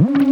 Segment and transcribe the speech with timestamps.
[0.00, 0.29] Mm-hmm.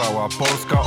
[0.00, 0.79] Cała Polska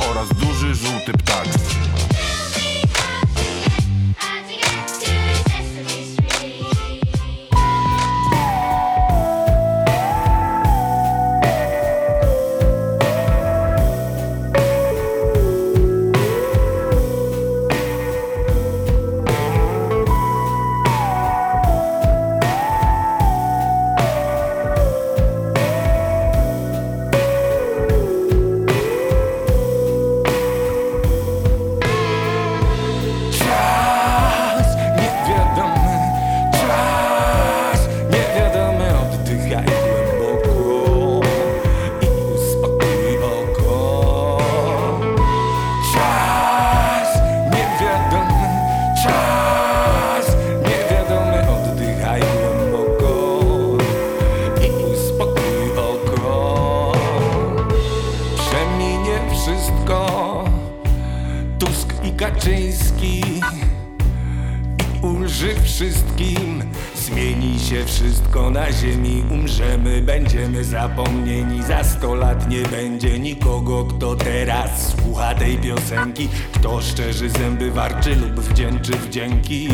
[72.54, 76.28] nie będzie nikogo, kto teraz słucha tej piosenki.
[76.54, 79.68] Kto szczerzy zęby warczy lub wdzięczy wdzięki.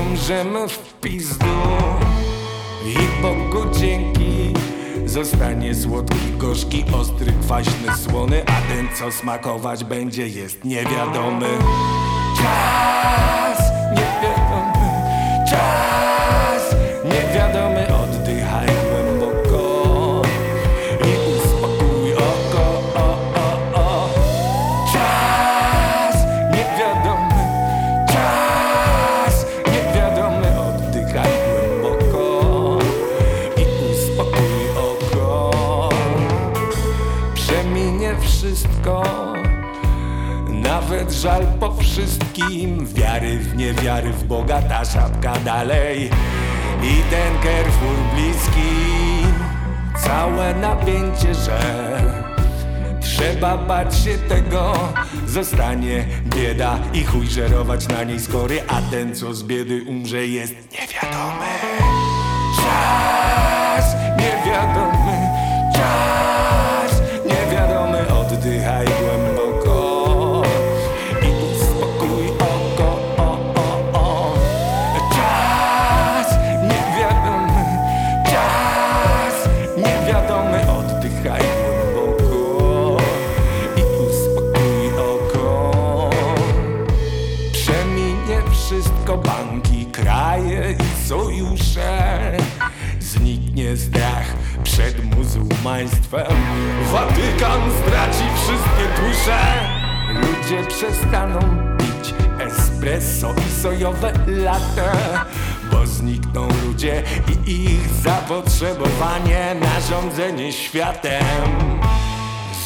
[0.00, 1.46] Umrzemy w pizdu
[2.86, 4.54] i Bogu dzięki.
[5.06, 11.46] Zostanie słodki, gorzki, ostry, kwaśny, słony A ten co smakować będzie jest niewiadomy
[12.36, 13.58] Czas
[13.90, 14.90] niewiadomy,
[15.50, 15.91] czas
[41.92, 42.86] wszystkim.
[42.94, 46.10] Wiary w niewiary w Boga ta szapka dalej.
[46.82, 48.72] I ten Carrefour bliski.
[50.04, 51.58] Całe napięcie, że
[53.00, 54.74] Trzeba bać się tego.
[55.26, 60.54] Zostanie bieda i chuj żerować na niej skory A ten co z biedy umrze jest
[60.72, 61.52] niewiadomy.
[62.56, 65.28] Czas niewiadomy,
[65.74, 66.31] czas
[96.92, 99.38] Watykan straci wszystkie dusze.
[100.14, 101.38] Ludzie przestaną
[101.78, 104.92] pić espresso i sojowe latte
[105.70, 107.02] Bo znikną ludzie
[107.46, 111.24] i ich zapotrzebowanie na rządzenie światem.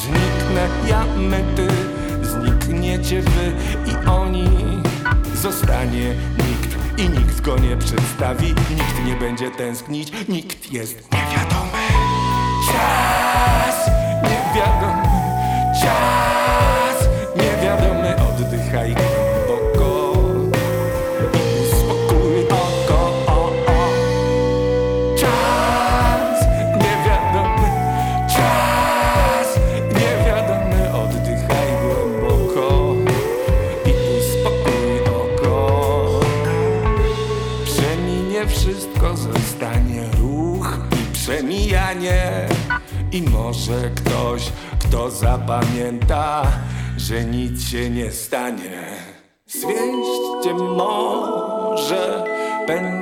[0.01, 1.67] Zniknę ja, my, ty,
[2.27, 3.51] znikniecie wy
[3.91, 4.49] i oni.
[5.35, 8.47] Zostanie nikt i nikt go nie przedstawi.
[8.47, 11.16] Nikt nie będzie tęsknić, nikt jest
[15.87, 17.09] czas.
[17.35, 19.06] Niewiadomy Oddychaj
[44.87, 46.43] kto zapamięta,
[46.97, 48.87] że nic się nie stanie.
[49.47, 52.23] Zwieście może
[52.67, 52.96] pędzący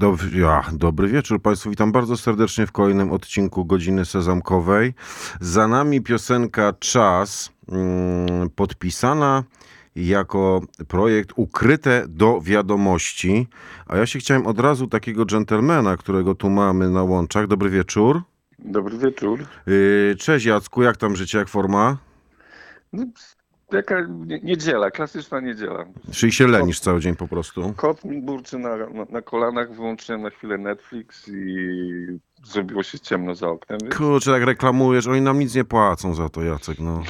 [0.00, 1.70] Dobry, ja, dobry wieczór Państwu.
[1.70, 4.94] Witam bardzo serdecznie w kolejnym odcinku Godziny Sezamkowej.
[5.40, 9.44] Za nami piosenka Czas, mm, podpisana
[9.96, 13.46] jako projekt ukryte do wiadomości.
[13.86, 17.46] A ja się chciałem od razu takiego dżentelmena, którego tu mamy na łączach.
[17.46, 18.22] Dobry wieczór.
[18.58, 19.44] Dobry wieczór.
[19.66, 21.96] Yy, cześć Jacku, jak tam życie, jak forma?
[22.92, 23.04] No,
[23.72, 25.84] jaka nie- niedziela, klasyczna niedziela.
[26.12, 27.72] Czyli się lenisz cały dzień po prostu?
[27.76, 33.34] Kot mi burczy na, na, na kolanach, wyłączyłem na chwilę Netflix i zrobiło się ciemno
[33.34, 33.78] za oknem.
[33.82, 37.02] Więc, Kurczę, jak reklamujesz, oni nam nic nie płacą za to, Jacek, no.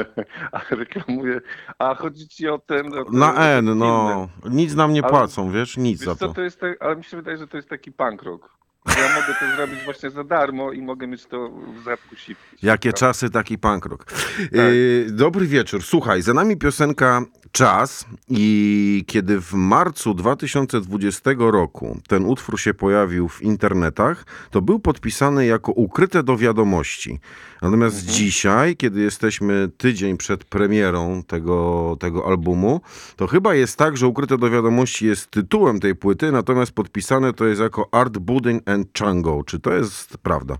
[0.52, 1.40] a reklamuję.
[1.78, 2.92] A chodzi ci o ten.
[2.98, 4.28] O ten Na ten N, no.
[4.50, 5.76] Nic nam nie Ale- płacą, wiesz?
[5.76, 6.34] Nic Wiesz za co, to.
[6.34, 8.58] to jest ale mi się wydaje, że to jest taki punk rock.
[8.96, 12.38] Ja mogę to zrobić właśnie za darmo i mogę mieć to w zapku siw.
[12.62, 14.12] Jakie czasy, taki punk rock.
[14.52, 15.82] Yy, dobry wieczór.
[15.82, 23.28] Słuchaj, za nami piosenka Czas i kiedy w marcu 2020 roku ten utwór się pojawił
[23.28, 27.20] w internetach, to był podpisany jako ukryte do wiadomości.
[27.62, 32.80] Natomiast dzisiaj, kiedy jesteśmy tydzień przed premierą tego, tego albumu,
[33.16, 37.46] to chyba jest tak, że ukryte do wiadomości jest tytułem tej płyty, natomiast podpisane to
[37.46, 39.42] jest jako Art Budding and Chango.
[39.46, 40.58] Czy to jest prawda?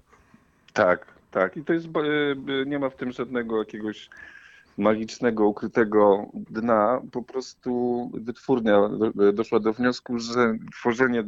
[0.73, 1.57] Tak, tak.
[1.57, 1.91] I to jest, y,
[2.63, 4.11] y, nie ma w tym żadnego jakiegoś
[4.79, 7.03] magicznego, ukrytego dna.
[7.13, 11.25] Po prostu wytwórnia do- doszła do wniosku, że tworzenie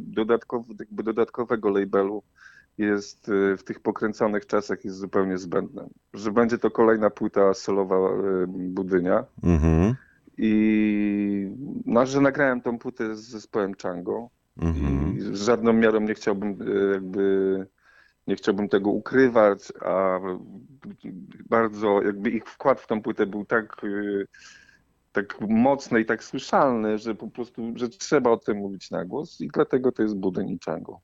[0.91, 2.23] dodatkowego labelu
[2.77, 5.87] jest y, w tych pokręconych czasach jest zupełnie zbędne.
[6.13, 9.25] Że będzie to kolejna płyta solowa y, Budynia.
[9.43, 9.95] Mhm.
[10.37, 11.51] I
[11.85, 14.29] no, że nagrałem tą płytę z zespołem Chango.
[14.61, 15.17] Mhm.
[15.17, 17.67] I żadną miarą nie chciałbym e, jakby
[18.27, 20.19] nie chciałbym tego ukrywać, a
[21.49, 23.87] bardzo jakby ich wkład w tą płytę był tak, e,
[25.11, 29.41] tak mocny i tak słyszalny, że po prostu, że trzeba o tym mówić na głos
[29.41, 30.99] i dlatego to jest Budyń i Chango.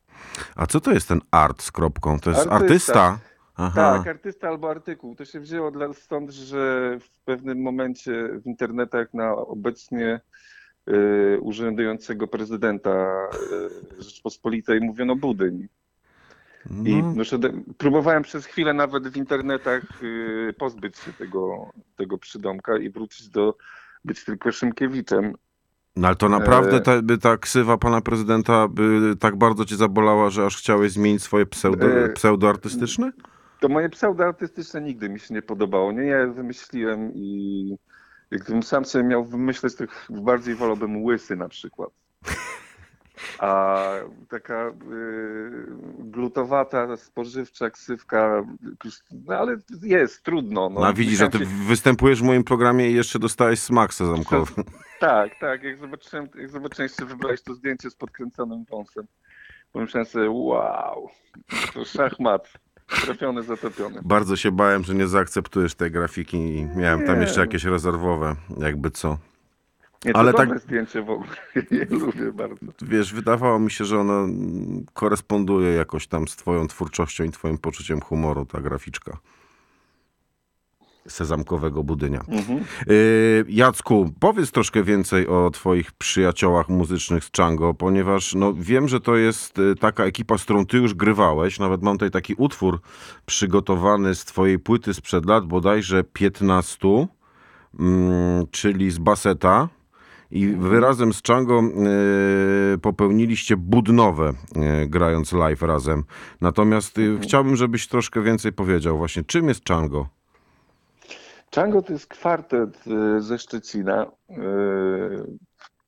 [0.55, 2.19] A co to jest ten art z kropką?
[2.19, 2.55] To jest artysta?
[3.01, 3.19] Artysta.
[3.57, 3.97] Aha.
[3.97, 5.15] Tak, artysta albo artykuł.
[5.15, 10.21] To się wzięło dla, stąd, że w pewnym momencie w internetach na obecnie
[10.89, 13.27] y, urzędującego prezydenta
[13.99, 15.67] y, Rzeczpospolitej mówiono Budyń.
[16.85, 22.17] I No, no, szedłem- próbowałem przez chwilę nawet w internetach y, pozbyć się tego, tego
[22.17, 23.57] przydomka i wrócić do
[24.05, 25.33] być tylko Szymkiewiczem.
[25.95, 29.75] no ale to naprawdę e- ta, by ta ksywa pana prezydenta by tak bardzo cię
[29.75, 33.11] zabolała, że aż chciałeś zmienić swoje pseudo, E- pseudoartystyczne?
[33.59, 35.91] To moje pseudoartystyczne nigdy mi się nie podobało.
[35.91, 37.75] Nie, ja je wymyśliłem i
[38.31, 41.89] gdybym sam sobie miał wymyśleć, to bardziej wolałbym łysy na przykład.
[43.39, 43.83] A
[44.29, 44.71] taka y,
[45.99, 48.43] glutowata, spożywcza ksywka,
[49.25, 50.69] no ale jest, trudno.
[50.69, 54.51] No, No, widzisz, że ty się- występujesz w moim programie i jeszcze dostałeś smak sezamkowy.
[54.99, 59.07] Tak, tak, jak zobaczyłem, jak zobaczyłem, jeszcze wybrałeś to zdjęcie z podkręconym wąsem,
[59.71, 61.09] pomyślałem sobie, wow,
[61.73, 62.53] to szachmat,
[62.87, 63.99] trafiony, zatopiony.
[64.03, 67.21] Bardzo się bałem, że nie zaakceptujesz tej grafiki i miałem tam Nie.
[67.21, 69.17] jeszcze jakieś rezerwowe, jakby co.
[70.05, 71.29] Nie, to Ale tak- zdjęcie w ogóle,
[71.71, 72.65] je lubię bardzo.
[72.81, 74.27] Wiesz, wydawało mi się, że ona
[74.93, 79.17] koresponduje jakoś tam z twoją twórczością i twoim poczuciem humoru, ta graficzka
[81.07, 82.23] sezamkowego budynia.
[82.27, 82.59] Mhm.
[82.87, 88.99] Yy, Jacku, powiedz troszkę więcej o twoich przyjaciołach muzycznych z Chango, ponieważ no, wiem, że
[88.99, 91.59] to jest y, taka ekipa, z którą ty już grywałeś.
[91.59, 92.81] Nawet mam tutaj taki utwór
[93.25, 97.07] przygotowany z twojej płyty sprzed lat, bodajże 15,
[97.79, 99.69] mm, czyli z Baseta.
[100.31, 101.61] I wy razem z Chango
[102.73, 104.29] y, popełniliście budnowe,
[104.83, 106.03] y, grając live razem.
[106.41, 110.07] Natomiast y, chciałbym, żebyś troszkę więcej powiedział właśnie, czym jest Chango?
[111.51, 112.83] Django to jest kwartet
[113.19, 114.05] ze Szczecina.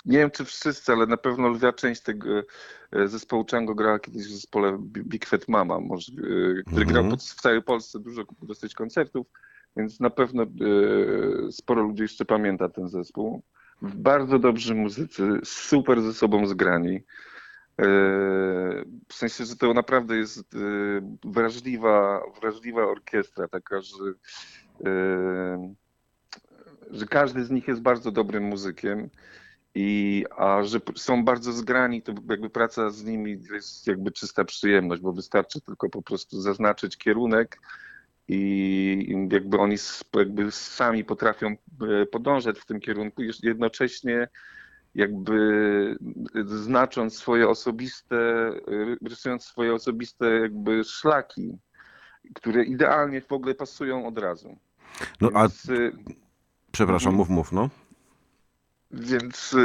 [0.05, 2.29] Nie wiem, czy wszyscy, ale na pewno lwia część tego
[3.05, 6.11] zespołu Django grała kiedyś w zespole Bi- Big Fat Mama, może,
[6.65, 6.87] który Mhm.
[6.87, 9.27] grał pod, w całej Polsce dużo dosyć koncertów,
[9.77, 10.45] więc na pewno
[11.51, 13.41] sporo ludzi jeszcze pamięta ten zespół.
[13.81, 16.95] Bardzo dobrzy muzycy, super ze sobą zgrani.
[16.95, 17.03] Y,
[19.09, 23.95] W sensie, że to naprawdę jest y, wrażliwa, wrażliwa orkiestra, taka, że
[24.79, 25.75] Yy,
[26.91, 29.09] że każdy z nich jest bardzo dobrym muzykiem
[29.75, 35.01] i a że są bardzo zgrani, to jakby praca z nimi jest jakby czysta przyjemność,
[35.01, 37.61] bo wystarczy tylko po prostu zaznaczyć kierunek
[38.29, 39.75] i jakby oni
[40.15, 44.27] jakby sami potrafią e, podążać w tym kierunku, jednocześnie
[44.95, 45.97] jakby
[46.45, 51.57] znacząc swoje osobiste, e, rysując swoje osobiste jakby szlaki,
[52.35, 54.57] które idealnie w ogóle pasują od razu.
[55.21, 55.91] No a Więc, y,
[56.71, 57.69] Przepraszam, mów, mów, no.
[58.91, 59.55] Więc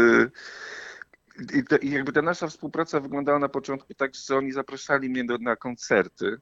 [1.54, 5.38] i, i jakby ta nasza współpraca wyglądała na początku tak, że oni zapraszali mnie do,
[5.38, 6.36] na koncerty,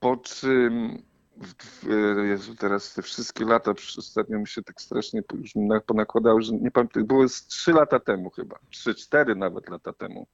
[0.00, 1.02] po czym
[1.36, 6.42] w, w, Jezu, teraz te wszystkie lata, ostatnio mi się tak strasznie już na- ponakładało,
[6.42, 10.26] że nie pamiętam, było z trzy lata temu chyba, trzy, cztery nawet lata temu.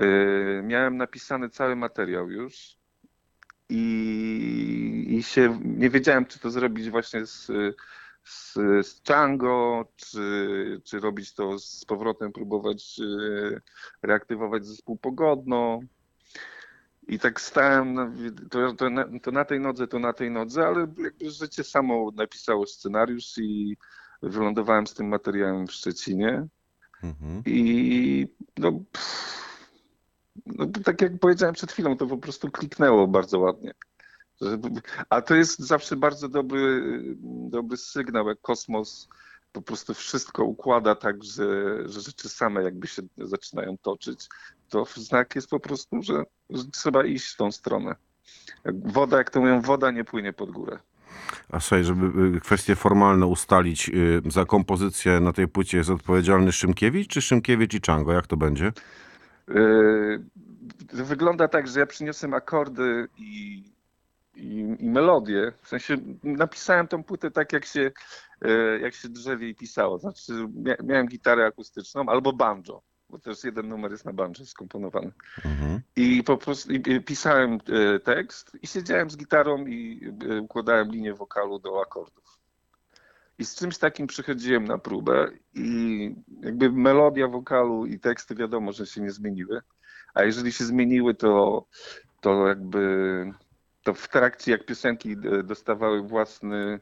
[0.00, 2.76] Y, miałem napisany cały materiał już
[3.68, 7.46] i, i się nie wiedziałem, czy to zrobić właśnie z,
[8.24, 8.52] z,
[8.86, 13.60] z Django, czy, czy robić to z powrotem, próbować y,
[14.02, 15.80] reaktywować zespół pogodno.
[17.08, 18.12] I tak stałem, na,
[18.50, 22.10] to, to, na, to na tej nodze, to na tej nodze, ale jakby życie samo
[22.14, 23.76] napisało scenariusz i
[24.22, 26.46] wylądowałem z tym materiałem w Szczecinie.
[27.02, 27.42] Mhm.
[27.46, 29.44] I no, pff,
[30.46, 33.74] no tak jak powiedziałem przed chwilą, to po prostu kliknęło bardzo ładnie.
[35.08, 36.82] A to jest zawsze bardzo dobry,
[37.50, 39.08] dobry sygnał, jak kosmos
[39.52, 44.28] po prostu wszystko układa tak, że, że rzeczy same jakby się zaczynają toczyć.
[44.74, 46.24] To znak jest po prostu, że,
[46.72, 47.94] trzeba iść w tą stronę.
[48.84, 50.78] Woda, jak to mówią, woda nie płynie pod górę.
[51.50, 56.52] A słuchaj, żeby y, kwestie formalne ustalić, y, za kompozycję na tej płycie jest odpowiedzialny
[56.52, 58.12] Szymkiewicz, czy Szymkiewicz i Czango?
[58.12, 58.72] Jak to będzie?
[60.88, 63.64] To wygląda tak, że ja przyniosłem akordy i,
[64.34, 65.52] i, i melodię.
[65.62, 67.90] W sensie napisałem tą płytę tak, jak się,
[68.80, 69.98] jak się drzewie i pisało.
[69.98, 75.12] Znaczy, mia, miałem gitarę akustyczną albo banjo, bo też jeden numer jest na banjo skomponowany.
[75.44, 75.80] Mhm.
[75.96, 81.14] I po prostu i, pisałem e, tekst i siedziałem z gitarą i e, układałem linię
[81.14, 82.38] wokalu do akordów.
[83.38, 88.86] I z czymś takim przychodziłem na próbę i jakby melodia wokalu i teksty wiadomo, że
[88.86, 89.60] się nie zmieniły.
[90.14, 91.64] A jeżeli się zmieniły, to,
[92.20, 93.32] to jakby
[93.82, 96.80] to w trakcie jak piosenki e, dostawały własny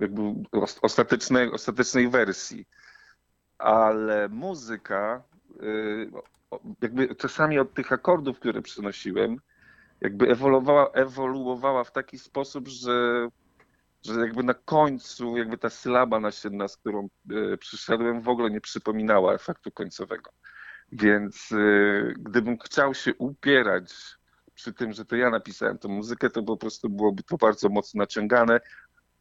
[0.00, 2.66] jakby os- ostatecznej, ostatecznej wersji.
[3.58, 5.22] Ale muzyka
[5.62, 6.10] y,
[6.82, 9.36] jakby czasami od tych akordów, które przynosiłem,
[10.00, 13.28] jakby ewoluowała, ewoluowała w taki sposób, że,
[14.04, 18.60] że jakby na końcu jakby ta sylaba nasienna, z którą e, przyszedłem, w ogóle nie
[18.60, 20.30] przypominała efektu końcowego.
[20.92, 23.94] Więc e, gdybym chciał się upierać
[24.54, 27.98] przy tym, że to ja napisałem tę muzykę, to po prostu byłoby to bardzo mocno
[27.98, 28.60] naciągane,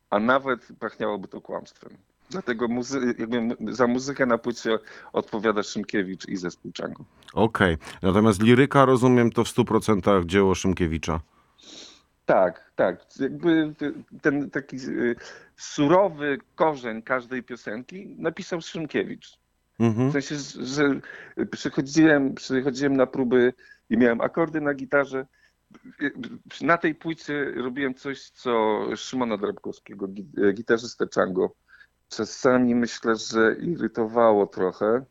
[0.10, 1.98] a nawet pachniałoby to kłamstwem.
[2.30, 4.80] Dlatego muzy- jakby za muzykę na płycie
[5.14, 7.04] odpowiada Szymkiewicz i zespół Django.
[7.34, 7.78] Okej.
[8.02, 11.20] Natomiast liryka, rozumiem, to w 100% dzieło Szymkiewicza.
[12.26, 13.06] Tak, tak.
[13.20, 13.74] Jakby
[14.22, 15.16] ten taki y,
[15.56, 19.38] surowy korzeń każdej piosenki napisał Szymkiewicz.
[19.80, 20.10] Mhm.
[20.10, 21.00] W sensie, że
[21.52, 23.54] przychodziłem, przychodziłem na próby
[23.90, 25.26] i miałem akordy na gitarze.
[26.62, 31.52] Na tej płycie robiłem coś, co Szymona Drabkowskiego, gi- gitarzystę Django,
[32.10, 35.06] czasami myślę, że irytowało trochę,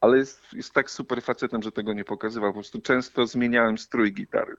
[0.00, 2.50] ale jest, jest tak super facetem, że tego nie pokazywał.
[2.50, 4.56] Po prostu często zmieniałem strój gitary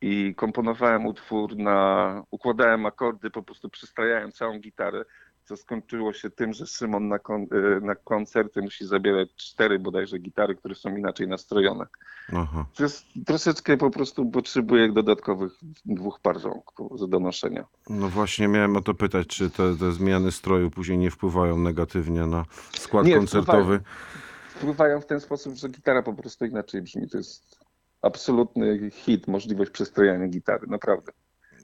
[0.00, 5.04] i komponowałem utwór na, układałem akordy, po prostu przystrajałem całą gitarę,
[5.50, 10.18] co skończyło się tym, że Szymon na, kon, y, na koncerty musi zabierać cztery bodajże
[10.18, 11.86] gitary, które są inaczej nastrojone.
[12.32, 12.66] Aha.
[12.74, 15.52] To jest troszeczkę po prostu potrzebuję dodatkowych
[15.84, 16.36] dwóch par
[16.76, 17.64] po- do noszenia.
[17.88, 22.26] No właśnie miałem o to pytać, czy te, te zmiany stroju później nie wpływają negatywnie
[22.26, 23.80] na skład Nie, koncertowy.
[24.48, 27.08] Wpływają w ten sposób, że gitara po prostu inaczej brzmi.
[27.08, 27.58] To jest
[28.02, 31.12] absolutny hit, możliwość przestrojenia gitary, naprawdę.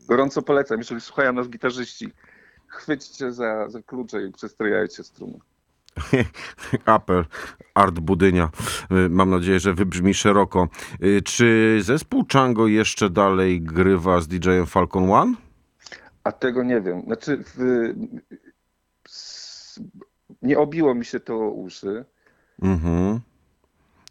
[0.09, 2.12] Gorąco polecam, jeżeli słuchają nas gitarzyści,
[2.76, 5.38] chwyćcie za, za klucze i przestrojajcie struny.
[6.85, 7.25] Apel,
[7.75, 8.49] Art Budynia.
[9.06, 10.68] Y, Mam nadzieję, że wybrzmi szeroko.
[11.02, 15.35] Y, Czy zespół Django jeszcze dalej grywa z DJ-em Falcon One?
[16.25, 17.02] A tego nie wiem.
[17.06, 17.59] Znaczy, w,
[20.42, 22.04] nie obiło mi się to o uszy.
[22.62, 23.21] Mhm.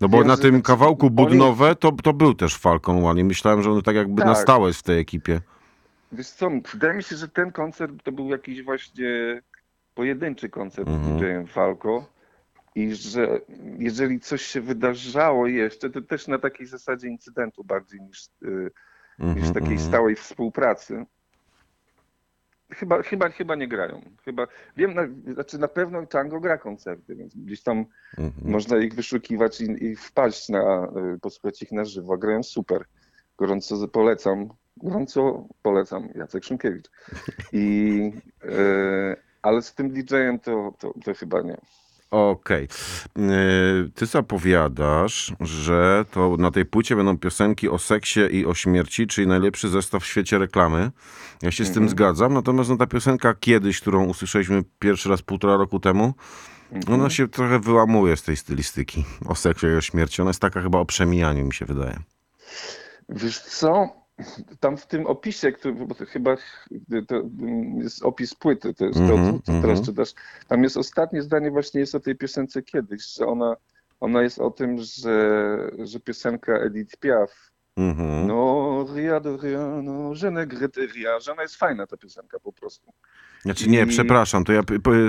[0.02, 3.24] No bo Wiem, na tym znaczy- kawałku Budnowe to, to był też Falcon One i
[3.24, 4.44] myślałem, że on tak jakby na Tak.
[4.44, 5.42] stałe jest w tej ekipie.
[6.12, 9.42] Wiesz co, wydaje mi się, że ten koncert to był jakiś właśnie
[9.94, 11.18] pojedynczy koncert Mhm.
[11.18, 12.06] z DJ-em Falco
[12.76, 13.40] i że
[13.80, 18.72] jeżeli coś się wydarzało jeszcze, to też na takiej zasadzie incydentu bardziej niż, y,
[19.20, 19.80] niż Mhm, takiej mhm.
[19.80, 21.06] stałej współpracy.
[22.74, 24.02] Chyba, chyba, chyba nie grają.
[24.26, 24.48] Chyba,
[24.78, 27.86] wiem, na, znaczy na pewno Tango gra koncerty, więc gdzieś tam
[28.18, 28.52] Mhm.
[28.52, 32.18] można ich wyszukiwać i, i wpaść na, y, posłuchać ich na żywo.
[32.18, 32.86] Grają super.
[33.38, 34.50] Gorąco polecam.
[34.78, 36.90] Gorąco polecam Jacek Szymkiewicz.
[37.54, 38.12] I,
[38.44, 41.58] y, ale z tym DJ-em to, to, to chyba nie.
[42.12, 42.68] Okej.
[43.16, 49.08] Yy, Ty zapowiadasz, że to na tej płycie będą piosenki o seksie i o śmierci,
[49.08, 50.92] czyli najlepszy zestaw w świecie reklamy.
[51.42, 55.58] Ja się z tym zgadzam, natomiast no, ta piosenka kiedyś, którą usłyszeliśmy pierwszy raz półtora
[55.58, 56.14] roku temu,
[56.88, 60.22] ona się trochę wyłamuje z tej stylistyki o seksie i o śmierci.
[60.22, 62.00] Ona jest taka chyba o przemijaniu, mi się wydaje.
[63.10, 64.05] Wiesz co?
[64.60, 66.36] Tam w tym opisie, który, bo to chyba
[67.08, 67.22] to
[67.84, 69.86] jest opis płyty, to jest Mhm, to, co teraz mhm.
[69.86, 70.10] czytasz.
[70.48, 73.56] Tam jest ostatnie zdanie właśnie jest o tej piosence kiedyś, że ona,
[74.00, 77.32] ona jest o tym, że, że piosenka Edith Piaf
[77.78, 78.28] Mhm.
[78.28, 80.46] no rien de rien, no je ne
[80.94, 82.94] rien, że ona jest fajna ta piosenka po prostu.
[83.42, 84.62] Znaczy nie, I- przepraszam, to ja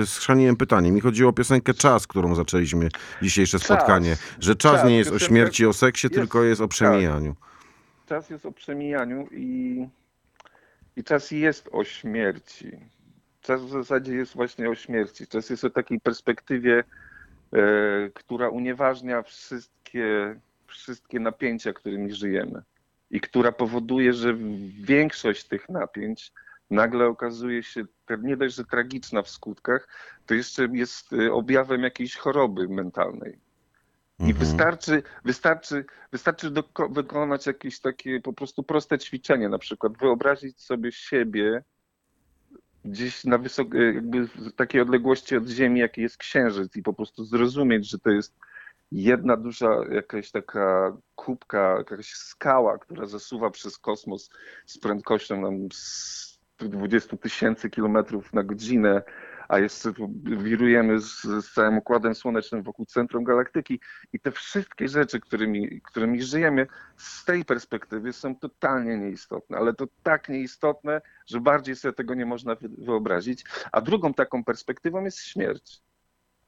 [0.05, 0.91] schrzaniłem pytanie.
[0.91, 2.89] Mi chodziło o piosenkę Czas, którą zaczęliśmy
[3.21, 3.65] dzisiejsze Czas.
[3.65, 4.17] spotkanie.
[4.39, 7.35] Że czas, Czas, nie jest o śmierci, o seksie, jest- tylko jest o przemijaniu.
[8.07, 9.87] Czas jest o przemijaniu i,
[10.95, 12.71] i czas jest o śmierci.
[13.41, 15.27] Czas w zasadzie jest właśnie o śmierci.
[15.27, 16.83] Czas jest o takiej perspektywie,
[17.53, 20.35] e, która unieważnia wszystkie,
[20.67, 22.61] wszystkie napięcia, którymi żyjemy.
[23.11, 24.33] I która powoduje, że
[24.81, 26.31] większość tych napięć
[26.69, 27.83] nagle okazuje się
[28.19, 29.87] nie dość, że tragiczna w skutkach,
[30.25, 33.46] to jeszcze jest e, objawem jakiejś choroby mentalnej.
[34.19, 34.37] I Mhm.
[34.39, 40.91] wystarczy, wystarczy, wystarczy doko- wykonać jakieś takie po prostu proste ćwiczenie, na przykład wyobrazić sobie
[40.91, 41.63] siebie
[42.85, 47.25] gdzieś na wysokiej, jakby w takiej odległości od Ziemi, jaki jest Księżyc i po prostu
[47.25, 48.35] zrozumieć, że to jest
[48.91, 54.29] jedna duża jakaś taka kubka, jakaś skała, która zasuwa przez kosmos
[54.65, 59.01] z prędkością nam z 20 tysięcy kilometrów na godzinę,
[59.49, 63.79] a jeszcze wirujemy z, z całym układem słonecznym wokół centrum galaktyki
[64.13, 69.87] i te wszystkie rzeczy, którymi, którymi żyjemy z tej perspektywy są totalnie nieistotne, ale to
[70.03, 73.45] tak nieistotne, że bardziej sobie tego nie można wy- wyobrazić.
[73.71, 75.81] A drugą taką perspektywą jest śmierć.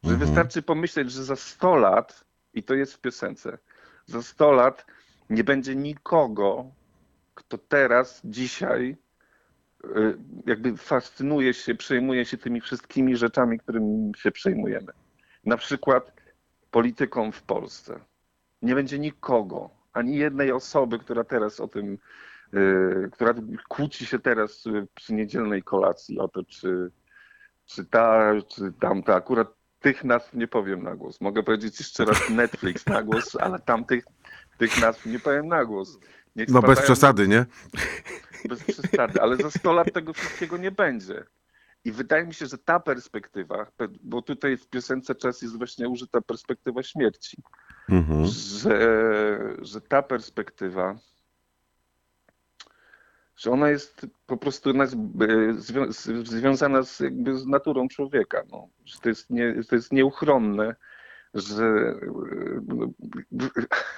[0.04, 0.20] Że Mhm.
[0.20, 3.58] wystarczy pomyśleć, że za 100 lat, i to jest w piosence,
[4.06, 4.86] za 100 lat
[5.30, 6.72] nie będzie nikogo,
[7.36, 8.98] kto teraz, dzisiaj
[10.46, 14.92] jakby fascynuje się, przejmuje się tymi wszystkimi rzeczami, którymi się przejmujemy.
[15.46, 16.12] Na przykład
[16.72, 18.00] polityką w Polsce.
[18.62, 21.98] Nie będzie nikogo, ani jednej osoby, która teraz o tym,
[22.54, 23.34] y, która
[23.68, 26.92] kłóci się teraz y, przy niedzielnej kolacji o to, czy,
[27.66, 29.16] czy ta, czy tamta.
[29.16, 29.48] Akurat
[29.80, 31.22] tych nazw nie powiem na głos.
[31.22, 34.06] Mogę powiedzieć jeszcze raz Netflix na głos, ale tamtych
[34.58, 36.00] tych nazw nie powiem na głos.
[36.36, 37.46] Niech No bez przesady, nie?
[38.48, 41.24] Bez przesady, ale za 100 lat tego wszystkiego nie będzie.
[41.86, 45.90] I wydaje mi się, że ta perspektywa, pe- bo tutaj w piosence czas jest właśnie
[45.90, 47.38] użyta perspektywa śmierci,
[47.90, 48.26] Mhm.
[48.26, 48.78] że,
[49.62, 51.00] że ta perspektywa,
[53.36, 54.74] że ona jest po prostu
[56.24, 58.68] związana z, jakby z naturą człowieka, no.
[58.86, 60.76] że to jest, nie, to jest nieuchronne,
[61.34, 61.96] że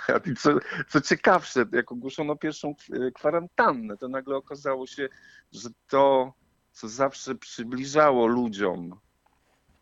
[0.07, 0.57] a i co,
[0.89, 5.09] co ciekawsze, jak ogłoszono pierwszą k- kwarantannę, to nagle okazało się,
[5.51, 6.33] że to,
[6.71, 8.99] co zawsze przybliżało ludziom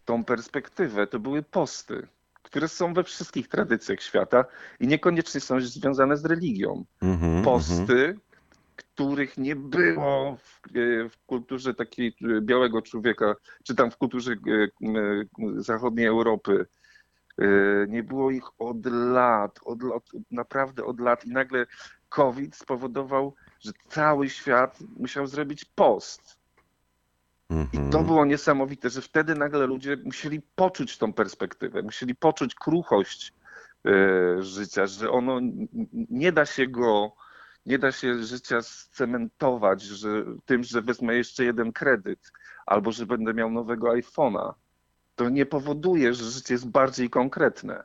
[0.06, 2.08] tą perspektywę, to były posty,
[2.44, 4.46] które są we wszystkich tradycjach świata
[4.80, 6.86] i niekoniecznie są związane z religią.
[7.02, 7.24] Mhm.
[7.24, 7.44] mhm.
[7.44, 8.16] Posty,
[8.76, 14.32] których nie było w, e, w kulturze takiej e, białego człowieka, czy tam w kulturze
[14.32, 15.26] e, e,
[15.58, 16.66] zachodniej Europy.
[17.40, 19.80] E, Nie było ich od lat, od,
[20.32, 21.66] naprawdę od lat i nagle
[22.10, 26.40] COVID spowodował, że cały świat musiał zrobić post.
[27.50, 27.88] Mhm.
[27.88, 33.34] I to było niesamowite, że wtedy nagle ludzie musieli poczuć tą perspektywę, musieli poczuć kruchość
[33.86, 33.92] e,
[34.44, 35.40] życia, że ono
[36.10, 37.14] nie da się go,
[37.66, 42.32] nie da się życia scementować że, tym, że wezmę jeszcze jeden kredyt
[42.66, 44.54] albo że będę miał nowego iPhone'a.
[45.20, 47.84] To nie powoduje, że życie jest bardziej konkretne.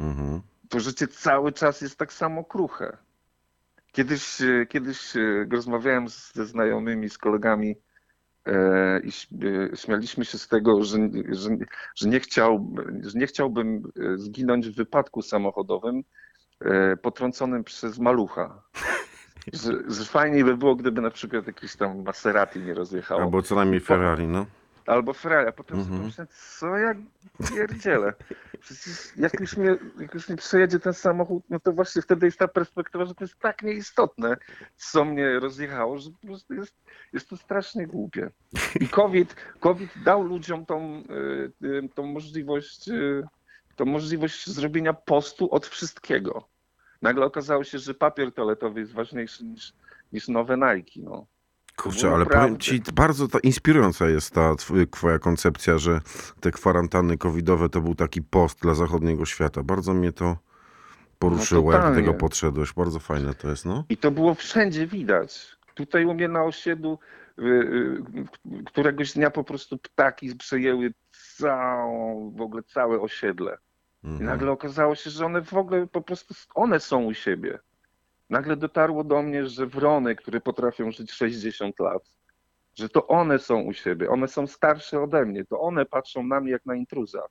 [0.00, 0.40] Mhm.
[0.68, 2.96] To życie cały czas jest tak samo kruche.
[3.92, 7.76] Kiedyś, e, kiedyś e, rozmawiałem ze znajomymi, z kolegami
[8.46, 9.10] e, i
[9.76, 11.50] śmialiśmy się z tego, że, że,
[11.94, 13.82] że, nie, chciał, że nie chciałbym
[14.16, 16.02] zginąć w wypadku samochodowym
[17.02, 18.62] potrąconym przez malucha.
[19.52, 23.22] Że, że fajniej by było, gdyby na przykład jakiś tam Maserati nie rozjechało.
[23.22, 24.46] Albo co najmniej Ferrari, no.
[24.86, 25.86] Albo Ferrari, a potem Mhm.
[25.86, 26.94] sobie pomyślałem, co ja
[27.54, 28.12] pierdzielę.
[28.60, 32.38] Przecież jak już, mnie, jak już mi przejedzie ten samochód, no to właśnie wtedy jest
[32.38, 34.36] ta perspektywa, że to jest tak nieistotne,
[34.76, 36.74] co mnie rozjechało, że po prostu jest,
[37.12, 38.30] jest to strasznie głupie.
[38.80, 41.02] I COVID, COVID dał ludziom tą,
[41.62, 43.26] y, y, tą możliwość, y,
[43.76, 46.48] tą możliwość zrobienia postu od wszystkiego.
[47.02, 49.72] Nagle okazało się, że papier toaletowy jest ważniejszy niż,
[50.12, 51.00] niż nowe Nike.
[51.00, 51.26] No.
[51.76, 56.00] Kurczę, ale powiem ci, bardzo ta, inspirująca jest ta tw- twoja koncepcja, że
[56.40, 59.62] te kwarantanny covidowe to był taki post dla zachodniego świata.
[59.62, 60.36] Bardzo mnie to
[61.18, 62.72] poruszyło, jak do tego podszedłeś.
[62.72, 63.84] Bardzo fajne to jest, no.
[63.88, 65.56] I to było wszędzie widać.
[65.74, 66.98] Tutaj u mnie na osiedlu
[67.38, 70.92] y, y, któregoś dnia po prostu ptaki przejęły
[71.36, 73.58] całą, w ogóle całe osiedle.
[74.02, 74.26] I Mhm.
[74.26, 77.58] nagle okazało się, że one w ogóle po prostu, one są u siebie.
[78.30, 82.02] Nagle dotarło do mnie, że wrony, które potrafią żyć 60 lat,
[82.74, 86.40] że to one są u siebie, one są starsze ode mnie, to one patrzą na
[86.40, 87.22] mnie jak na intruza.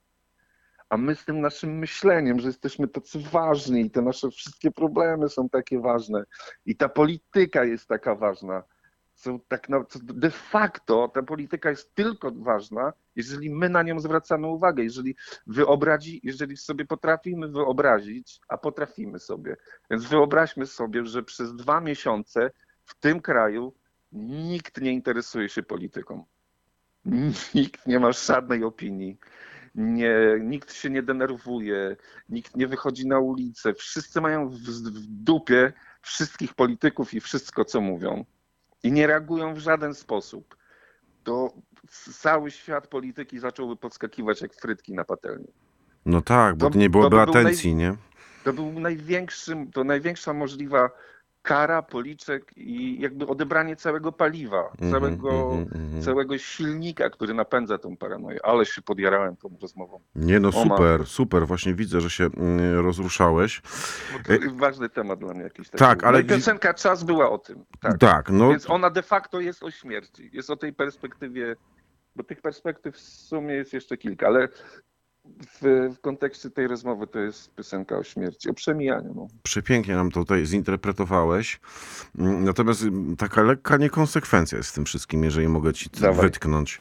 [0.89, 5.29] A my z tym naszym myśleniem, że jesteśmy tacy ważni i te nasze wszystkie problemy
[5.29, 6.23] są takie ważne
[6.65, 8.63] i ta polityka jest taka ważna.
[9.13, 14.47] Są tak na, de facto ta polityka jest tylko ważna, jeżeli my na nią zwracamy
[14.47, 15.15] uwagę, jeżeli
[15.47, 19.57] wyobrazi, jeżeli sobie potrafimy wyobrazić, a potrafimy sobie.
[19.89, 22.51] Więc wyobraźmy sobie, że przez dwa miesiące
[22.85, 23.73] w tym kraju
[24.11, 26.25] nikt nie interesuje się polityką.
[27.55, 29.17] Nikt nie ma żadnej opinii.
[29.75, 31.95] Nie, nikt się nie denerwuje,
[32.29, 33.73] nikt nie wychodzi na ulicę.
[33.73, 38.25] Wszyscy mają w, w dupie wszystkich polityków i wszystko, co mówią.
[38.83, 40.55] I nie reagują w żaden sposób.
[41.23, 41.53] To
[42.19, 45.47] cały świat polityki zacząłby podskakiwać jak frytki na patelni.
[46.05, 47.95] No tak, bo To- nie byłoby to by atencji, nie?
[48.43, 50.89] To był największym, to największa możliwa
[51.43, 56.01] kara, policzek i jakby odebranie całego paliwa, Mhm, całego, mhm.
[56.01, 58.45] całego silnika, który napędza tą paranoję.
[58.45, 59.99] Ale się podjarałem tą rozmową.
[60.15, 61.47] Nie no, super, super.
[61.47, 63.61] Właśnie widzę, że się mm, rozruszałeś.
[64.25, 65.79] To ważny temat dla mnie jakiś taki.
[65.79, 67.65] Tak, No ale i piosenka Czas była o tym.
[67.81, 67.97] Tak.
[67.97, 70.29] Tak, no Więc ona de facto jest o śmierci.
[70.33, 71.55] Jest o tej perspektywie,
[72.15, 74.47] bo tych perspektyw w sumie jest jeszcze kilka, ale
[75.25, 79.13] w, w kontekście tej rozmowy to jest piosenka o śmierci, o przemijaniu.
[79.15, 79.27] No.
[79.43, 81.59] przepięknie nam to tutaj zinterpretowałeś.
[82.15, 86.21] Natomiast mm, taka lekka niekonsekwencja jest w tym wszystkim, jeżeli mogę ci Dawaj.
[86.21, 86.79] wytknąć.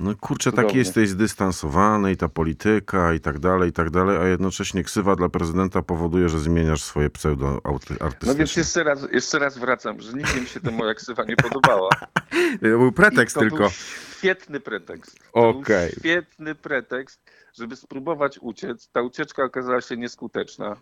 [0.00, 0.78] No kurczę, taki Cudownie.
[0.78, 5.28] jesteś zdystansowany i ta polityka i tak dalej, i tak dalej, a jednocześnie ksywa dla
[5.28, 8.34] prezydenta powoduje, że zmieniasz swoje pseudo no artystyczne.
[8.34, 11.90] więc jeszcze raz, jeszcze raz wracam, że nigdy mi się ta moja ksywa nie podobała.
[12.60, 13.56] To był pretekst to tylko.
[13.56, 13.70] Był
[14.18, 15.18] świetny pretekst.
[15.32, 15.90] Okej.
[15.90, 17.20] Był świetny pretekst,
[17.56, 18.88] żeby spróbować uciec.
[18.88, 20.76] Ta ucieczka okazała się nieskuteczna.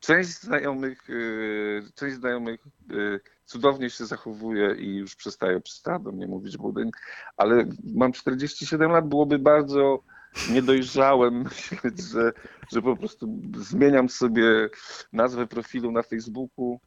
[0.00, 6.26] Część znajomych, yy, część znajomych yy, cudownie się zachowuje i już przestaje, przestała do mnie
[6.26, 6.90] mówić budyń,
[7.36, 10.02] ale mam 47 lat, byłoby bardzo
[10.50, 12.32] niedojrzałem myśleć, że,
[12.72, 14.68] że po prostu zmieniam sobie
[15.12, 16.80] nazwę profilu na Facebooku,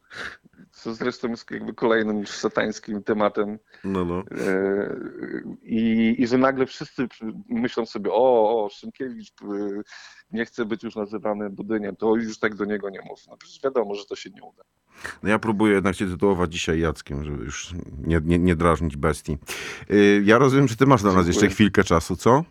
[0.72, 4.24] co zresztą jest jakby kolejnym już satańskim tematem No, no.
[4.32, 4.96] E,
[5.64, 7.08] I, I że nagle wszyscy
[7.50, 9.82] myślą sobie, o, o, Szymkiewicz y,
[10.32, 13.20] nie chce być już nazywany budyniem, to już tak do niego nie mów.
[13.28, 14.64] No przecież wiadomo, że to się nie uda.
[15.24, 17.74] No ja próbuję jednak cię tytułować dzisiaj Jackiem, żeby już
[18.08, 19.38] nie, nie, nie drażnić bestii.
[19.90, 21.44] Yy, Ja rozumiem, że ty masz dla nas Dziękuję.
[21.46, 22.44] jeszcze chwilkę czasu, co?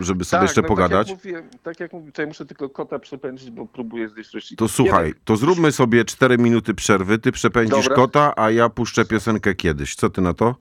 [0.00, 1.08] Żeby sobie jeszcze no, pogadać.
[1.08, 4.56] Tak jak mówiłem, tak jak mówię, tutaj muszę tylko kota przepędzić, bo próbuję zjeść roślinę.
[4.56, 7.96] To słuchaj, to zróbmy sobie 4 minuty przerwy, ty przepędzisz Dobra.
[7.96, 9.94] kota, a ja puszczę piosenkę kiedyś.
[9.94, 10.54] Co ty na to?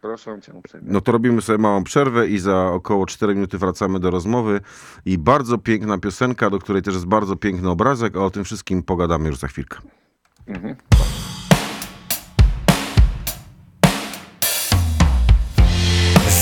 [0.00, 0.86] Proszę cię uprzejmie.
[0.90, 4.60] No to robimy sobie małą przerwę i za około 4 minuty wracamy do rozmowy.
[5.04, 8.82] I bardzo piękna piosenka, do której też jest bardzo piękny obrazek, a o tym wszystkim
[8.82, 9.78] pogadamy już za chwilkę.
[10.46, 10.76] Mhm.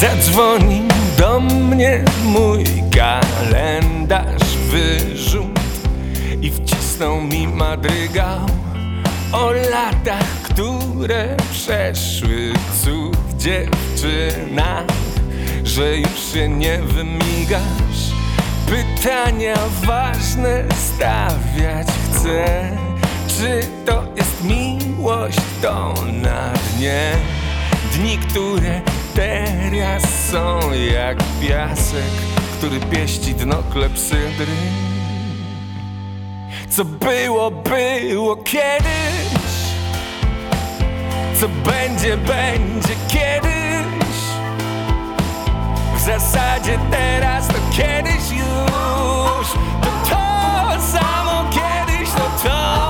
[0.01, 2.65] Zadzwonił do mnie mój
[2.97, 5.61] kalendarz wyrzut
[6.43, 8.47] i wcisnął mi madrygał
[9.33, 14.85] o latach, które przeszły cud dziewczyna,
[15.65, 18.13] że już się nie wymigasz.
[18.67, 22.71] Pytania ważne stawiać chcę.
[23.29, 27.13] Czy to jest miłość, to na dnie?
[27.95, 28.81] Dni, które
[29.15, 32.13] teraz są jak piasek,
[32.59, 34.57] który pieści dno klepsydry.
[36.71, 39.41] Co było, było kiedyś.
[41.41, 43.51] Co będzie, będzie kiedyś.
[45.97, 49.49] W zasadzie teraz to kiedyś już.
[49.83, 52.90] To to samo kiedyś, to to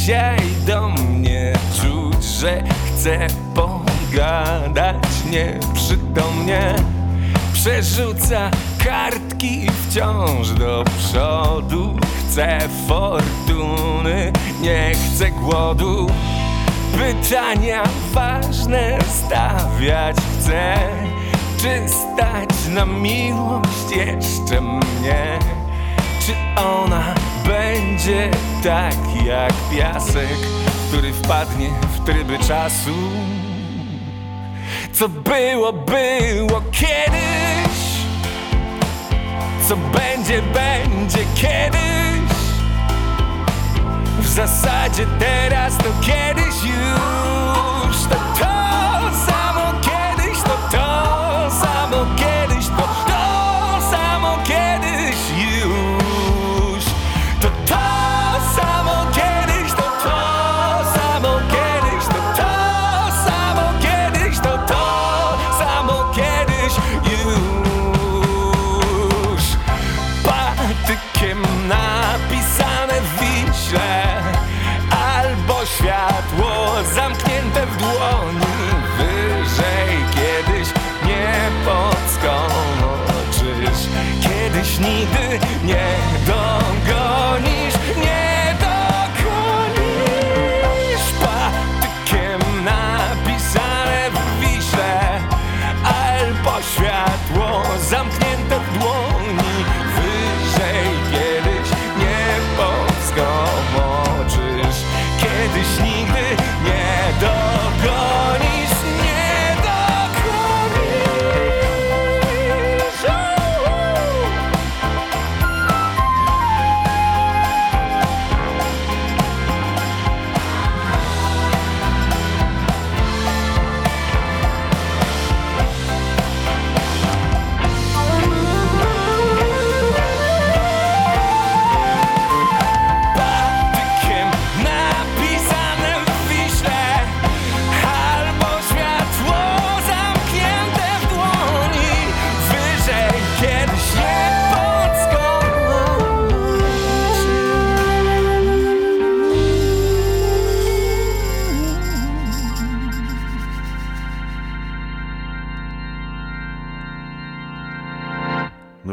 [0.00, 4.96] dzisiaj do mnie Czuć, że chce pogadać.
[5.30, 6.74] Nieprzytomnie
[7.52, 8.50] Przerzuca
[8.84, 11.96] kartki wciąż do przodu.
[12.18, 12.58] Chcę
[12.88, 16.06] fortuny, nie chcę głodu.
[16.98, 17.82] Pytania
[18.12, 20.74] ważne stawiać chcę.
[21.60, 25.38] Czy stać na miłość jeszcze mnie?
[26.26, 27.14] Czy ona
[27.46, 28.30] będzie
[28.62, 30.38] tak jak piasek,
[30.88, 32.94] który wpadnie w tryby czasu?
[34.92, 37.80] Co było, było kiedyś.
[39.68, 42.30] Co będzie, będzie kiedyś.
[44.18, 47.96] W zasadzie teraz to kiedyś już.
[48.08, 48.59] To to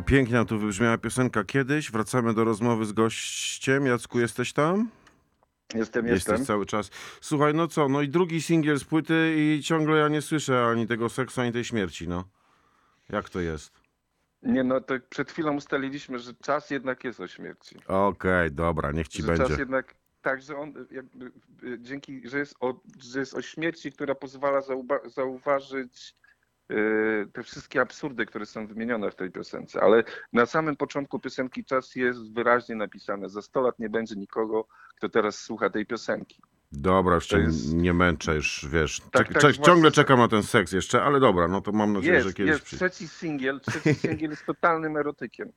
[0.07, 1.91] Piękna tu wybrzmiała piosenka kiedyś.
[1.91, 3.85] Wracamy do rozmowy z gościem.
[3.85, 4.89] Jacku, jesteś tam?
[5.73, 6.45] Jestem, Jesteś jestem.
[6.45, 6.89] cały czas.
[7.21, 10.87] Słuchaj, no co, no i drugi singiel z płyty i ciągle ja nie słyszę ani
[10.87, 12.23] tego seksu, ani tej śmierci, no.
[13.09, 13.73] Jak to jest?
[14.41, 17.75] Nie no, to przed chwilą ustaliliśmy, że czas jednak jest o śmierci.
[17.87, 19.47] Okej, dobra, niech ci że będzie.
[19.47, 21.25] czas jednak tak, że on jakby
[21.63, 26.15] y, dzięki, że jest o, że jest o śmierci, która pozwala zauba- zauważyć
[27.33, 29.81] te wszystkie absurdy, które są wymienione w tej piosence.
[29.81, 30.03] Ale
[30.33, 33.29] na samym początku piosenki czas jest wyraźnie napisane.
[33.29, 36.41] Za 100 lat nie będzie nikogo, kto teraz słucha tej piosenki.
[36.71, 38.99] Dobra, To jest- nie męczę, już wiesz.
[39.11, 42.19] Tak, tak, właśnie- ciągle czekam na ten seks jeszcze, ale dobra, no to mam nadzieję,
[42.21, 42.65] że Jest, kiedyś jest.
[42.65, 45.51] Trzeci singiel, trzeci singiel jest totalnym erotykiem.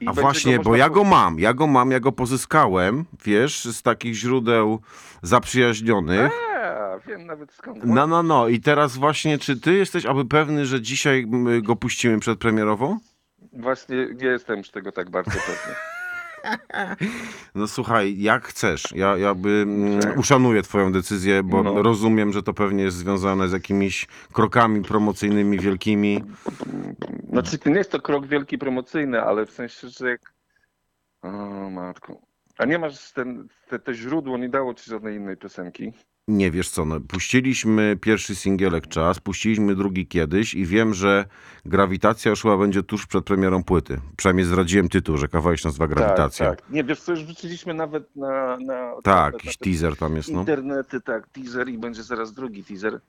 [0.00, 3.82] I A właśnie, bo ja go mam, ja go mam, ja go pozyskałem, wiesz, z
[3.82, 4.80] takich źródeł
[5.22, 6.32] zaprzyjaźnionych.
[6.48, 6.49] A,
[6.98, 7.84] wiem nawet skąd.
[7.84, 8.48] No, no, no.
[8.48, 11.26] I teraz właśnie, czy ty jesteś aby pewny, że dzisiaj
[11.62, 12.98] go puścimy przedpremierowo?
[13.52, 15.74] Właśnie nie jestem już tego tak bardzo pewny.
[17.54, 18.84] No słuchaj, jak chcesz.
[18.94, 19.66] Ja jakby
[20.00, 20.12] Dobrze.
[20.18, 21.82] uszanuję twoją decyzję, bo No.
[21.82, 26.24] rozumiem, że to pewnie jest związane z jakimiś krokami promocyjnymi wielkimi.
[27.30, 30.32] Znaczy, to nie jest to krok wielki promocyjny, ale w sensie, że jak...
[31.22, 31.30] O
[31.70, 32.22] matku.
[32.58, 35.92] A nie masz ten, te, te źródło, nie dało ci żadnej innej piosenki?
[36.30, 41.24] Nie wiesz co, no, puściliśmy pierwszy singielek czas, puściliśmy drugi kiedyś i wiem, że
[41.66, 44.00] Grawitacja już chyba będzie tuż przed premierą płyty.
[44.16, 46.46] Przynajmniej zdradziłem tytuł, że kawałek się nazywa Grawitacja.
[46.50, 46.70] Tak, tak.
[46.70, 48.56] Nie, wiesz co, już wrzuciliśmy nawet na...
[48.56, 50.40] na Tak, jakiś teaser tam jest, no.
[50.40, 53.00] Internety, tak, teaser i będzie zaraz drugi teaser.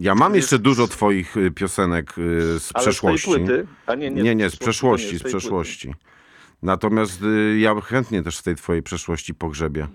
[0.00, 3.30] Ja mam jest- jeszcze dużo twoich y, piosenek y, z Ale przeszłości.
[3.30, 3.66] z tej płyty?
[3.86, 5.38] A nie, nie, Nie, nie, z przeszłości, nie, z płyty.
[5.38, 5.94] przeszłości.
[6.62, 9.86] Natomiast y, ja chętnie też z tej twojej przeszłości pogrzebie.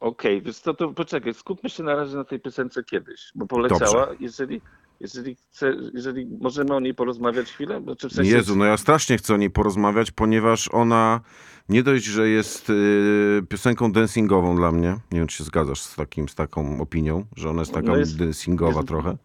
[0.00, 4.08] Okej, więc to, to poczekaj, skupmy się na razie na tej piosence kiedyś, bo poleciała,
[4.20, 4.60] jeżeli,
[5.00, 8.30] jeżeli chce, jeżeli możemy o niej porozmawiać chwilę, bo czy w sensie...
[8.30, 11.20] Jezu, no ja strasznie chcę o niej porozmawiać, ponieważ ona
[11.68, 14.96] nie dość, że jest y, piosenką dancingową dla mnie.
[15.12, 17.96] Nie wiem, czy się zgadzasz z, takim, z taką opinią, że ona jest taka No
[17.96, 19.16] jest- dancingowa jest- trochę.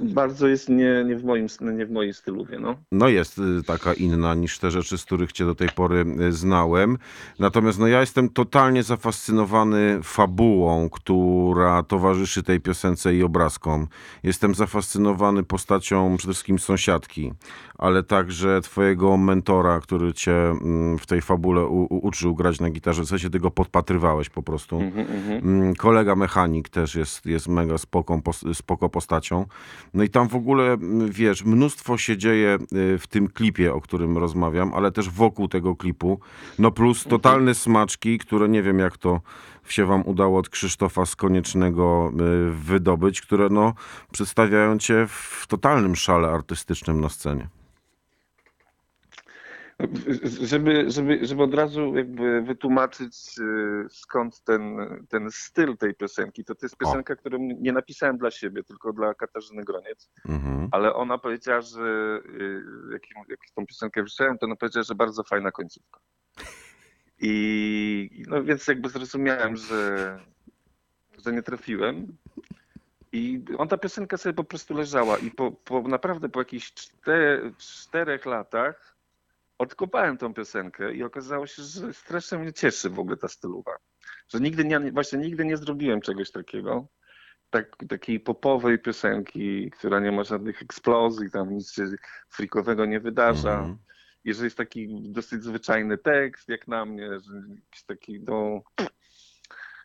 [0.00, 2.74] Bardzo jest nie, nie, w moim, nie w moim stylu, no.
[2.92, 6.32] No jest y, taka inna niż te rzeczy, z których cię do tej pory y,
[6.32, 6.98] znałem.
[7.38, 13.86] Natomiast no ja jestem totalnie zafascynowany fabułą, która towarzyszy tej piosence i obrazkom.
[14.22, 17.32] Jestem zafascynowany postacią przede wszystkim sąsiadki,
[17.78, 23.02] ale także twojego mentora, który cię mm, w tej fabule u, uczył grać na gitarze,
[23.02, 24.80] w sensie ty go podpatrywałeś po prostu.
[24.80, 25.38] Mhm, mhm.
[25.48, 29.46] Mm, Kolega mechanik też jest, jest mega spoką, pos- spoko postacią.
[29.94, 32.58] No i tam w ogóle, mm, wiesz, mnóstwo się dzieje
[32.94, 36.20] y, w tym klipie, o którym rozmawiam, ale też wokół tego klipu.
[36.58, 39.20] No plus totalne smaczki, które nie wiem jak to
[39.72, 42.12] się wam udało od Krzysztofa z Koniecznego
[42.48, 43.74] y, wydobyć, które no
[44.12, 47.48] przedstawiają cię w totalnym szale artystycznym na scenie.
[50.42, 54.76] Żeby, żeby, żeby od razu jakby wytłumaczyć y, skąd ten,
[55.08, 59.14] ten styl tej piosenki, to to jest piosenka, którą nie napisałem dla siebie, tylko dla
[59.14, 60.68] Katarzyny Groniec, Mhm.
[60.72, 65.22] ale ona powiedziała, że y, jak, jak tą piosenkę wysłałem, to ona powiedziała, że bardzo
[65.22, 66.00] fajna końcówka.
[67.26, 70.18] I no więc jakby zrozumiałem, że,
[71.24, 72.16] że nie trafiłem.
[73.12, 77.52] I on ta piosenka sobie po prostu leżała i po, po naprawdę po jakichś czter,
[77.58, 78.96] czterech latach
[79.58, 83.76] odkopałem tą piosenkę i okazało się, że strasznie mnie cieszy w ogóle ta stylowa.
[84.28, 86.86] Że nigdy nie, właśnie nigdy nie zrobiłem czegoś takiego.
[87.50, 91.86] Tak, takiej popowej piosenki, która nie ma żadnych eksplozji, tam nic się
[92.28, 93.58] frikowego nie wydarza.
[93.58, 93.78] Mhm.
[94.24, 98.62] I że jest taki dosyć zwyczajny tekst, jak na mnie, że jakiś taki, no,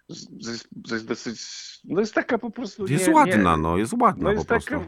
[0.10, 1.40] że, jest, że jest dosyć,
[1.84, 2.88] no jest taka po prostu...
[2.88, 4.70] Jest nie, ładna, nie, no, jest ładna no po jest prostu.
[4.70, 4.86] taka,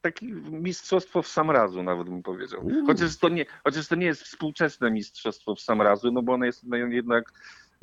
[0.00, 2.68] takie mistrzostwo w sam razu, nawet bym powiedział.
[2.86, 6.44] Chociaż to, nie, chociaż to nie jest współczesne mistrzostwo w sam razu, no bo ono
[6.44, 7.32] jest no, jednak,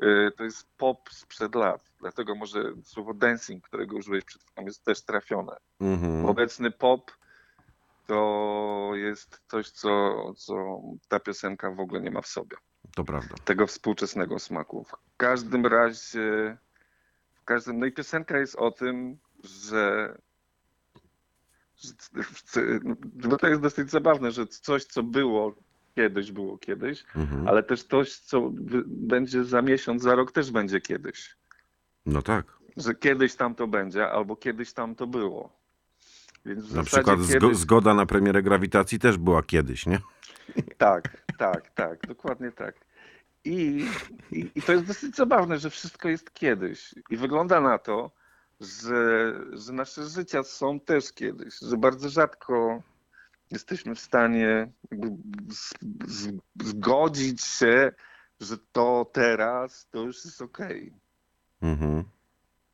[0.04, 1.92] y, to jest pop sprzed lat.
[2.00, 5.56] Dlatego może słowo dancing, którego użyłeś przed chwilą, jest też trafione.
[5.80, 6.26] Mhm.
[6.26, 7.12] Obecny pop
[8.08, 12.58] to jest coś, co, co ta piosenka w ogóle nie ma w sobie.
[12.96, 13.36] To prawda.
[13.46, 14.84] Tego współczesnego smaku.
[14.84, 16.58] W każdym razie,
[17.34, 20.18] w każdym, no i piosenka jest o tym, że,
[21.78, 22.80] że
[23.30, 25.56] bo to jest dosyć zabawne, że coś, co było
[25.96, 27.48] kiedyś, było kiedyś, Mhm.
[27.48, 28.50] ale też coś, co
[28.86, 31.36] będzie za miesiąc, za rok też będzie kiedyś.
[32.06, 32.46] No tak.
[32.78, 35.61] Że kiedyś tam to będzie, albo kiedyś tam to było.
[36.46, 37.58] Więc Na przykład kiedyś...
[37.58, 40.00] zgoda na premierę Grawitacji też była kiedyś, nie?
[40.78, 42.76] Tak, tak, tak, dokładnie tak.
[43.46, 43.86] I,
[44.32, 46.96] i, I to jest dosyć zabawne, że wszystko jest kiedyś.
[47.10, 48.12] I wygląda na to,
[48.60, 52.82] że, że nasze życia są też kiedyś, że bardzo rzadko
[53.52, 54.72] jesteśmy w stanie
[55.50, 55.74] z,
[56.08, 57.92] z, zgodzić się,
[58.40, 60.94] że to teraz to już jest okej.
[61.62, 62.04] Mhm.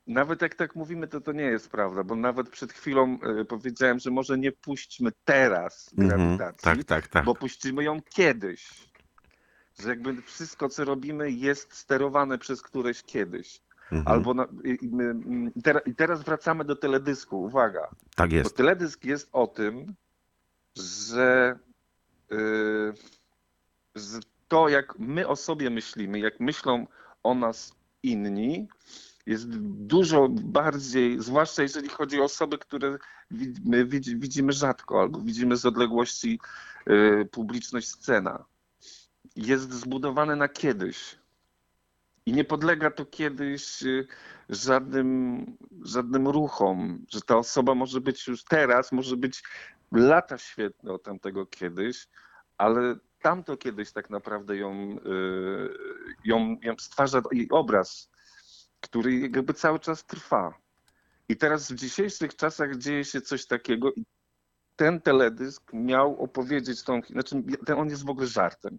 [0.08, 3.98] Nawet jak tak mówimy, to to nie jest prawda, bo nawet przed chwilą e, powiedziałem,
[3.98, 6.08] że może nie puśćmy teraz Mhm.
[6.36, 7.24] grawitacji, Tak, tak, tak.
[7.24, 8.88] bo puścimy ją kiedyś.
[9.78, 13.60] Że jakby wszystko, co robimy, jest sterowane przez któreś kiedyś.
[13.92, 14.08] Mhm.
[14.16, 14.78] Albo na, i,
[15.86, 17.42] i, teraz, wracamy do teledysku.
[17.42, 17.88] Uwaga.
[18.16, 18.56] Tak Bo jest.
[18.56, 19.94] teledysk jest o tym,
[20.76, 21.58] że,
[22.30, 22.94] yy,
[23.94, 24.18] że
[24.48, 26.86] to, jak my o sobie myślimy, jak myślą
[27.22, 28.68] o nas inni,
[29.28, 29.48] jest
[29.86, 32.98] dużo bardziej, zwłaszcza jeżeli chodzi o osoby, które
[33.64, 36.40] my widzi- widzimy rzadko albo widzimy z odległości
[36.86, 38.44] yy, publiczność scena.
[39.36, 41.18] Jest zbudowane na kiedyś.
[42.26, 44.06] I nie podlega to kiedyś y,
[44.48, 45.46] żadnym,
[45.82, 49.42] żadnym ruchom, że ta osoba może być już teraz, może być
[49.92, 52.08] lata świetne od tamtego kiedyś,
[52.58, 55.68] ale tamto kiedyś tak naprawdę ją, y,
[56.24, 58.10] ją, ją stwarza jej obraz,
[58.90, 60.54] który jakby cały czas trwa.
[61.28, 64.04] I teraz w dzisiejszych czasach dzieje się coś takiego i
[64.76, 68.78] ten teledysk miał opowiedzieć tą, znaczy ten, on jest w ogóle żartem,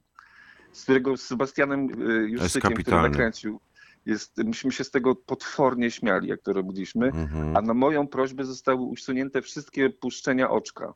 [0.71, 3.59] z którego z Sebastianem y, Juszczykiem, który nakręcił,
[4.05, 7.07] jest, myśmy się z tego potwornie śmiali, jak to robiliśmy.
[7.07, 7.57] Mhm.
[7.57, 10.93] A na moją prośbę zostały usunięte wszystkie puszczenia oczka.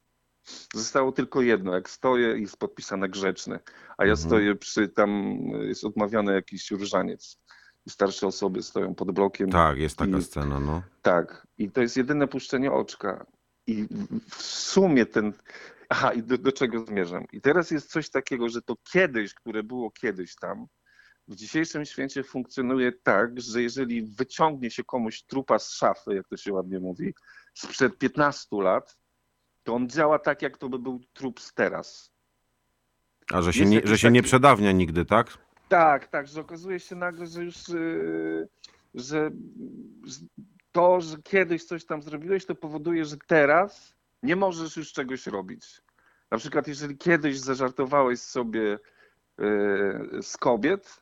[0.73, 3.59] Zostało tylko jedno, jak stoję jest podpisane grzeczne,
[3.97, 4.29] a ja Mhm.
[4.29, 7.39] stoję przy, tam jest odmawiany jakiś różaniec.
[7.85, 9.49] I starsze osoby stoją pod blokiem.
[9.49, 10.81] Tak, jest taka I- scena, no.
[11.01, 11.47] Tak.
[11.57, 13.25] I to jest jedyne puszczenie oczka.
[13.67, 13.83] I
[14.29, 15.33] w- sumie ten.
[15.89, 17.25] Aha, i do, do czego zmierzam?
[17.33, 20.65] I teraz jest coś takiego, że to kiedyś, które było kiedyś tam,
[21.27, 26.37] w dzisiejszym świecie funkcjonuje tak, że jeżeli wyciągnie się komuś trupa z szafy, jak to
[26.37, 27.13] się ładnie mówi,
[27.53, 28.97] sprzed 15 lat,
[29.63, 32.11] to on działa tak, jak to by był trup z teraz.
[33.31, 35.37] A że się, nie, że się nie taki- przedawnia nigdy, tak?
[35.73, 38.47] Tak, tak, że okazuje się nagle, że już yy,
[38.93, 39.31] że
[40.71, 45.81] to, że kiedyś coś tam zrobiłeś, to powoduje, że teraz nie możesz już czegoś robić.
[46.31, 51.01] Na przykład, jeżeli kiedyś zażartowałeś sobie yy, z kobiet,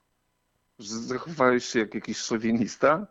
[0.79, 3.07] że zachowałeś się jak jakiś szowinista,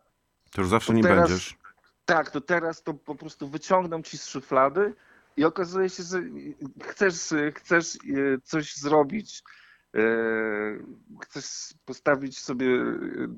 [0.53, 1.57] To już zawsze To nie teraz- będziesz.
[2.05, 4.95] tak, to teraz to po prostu wyciągną ci z szuflady
[5.37, 6.23] I okazuje się, że
[6.83, 7.15] chcesz,
[7.55, 7.99] chcesz e,
[8.45, 9.43] coś zrobić,
[11.23, 12.67] chcesz postawić sobie,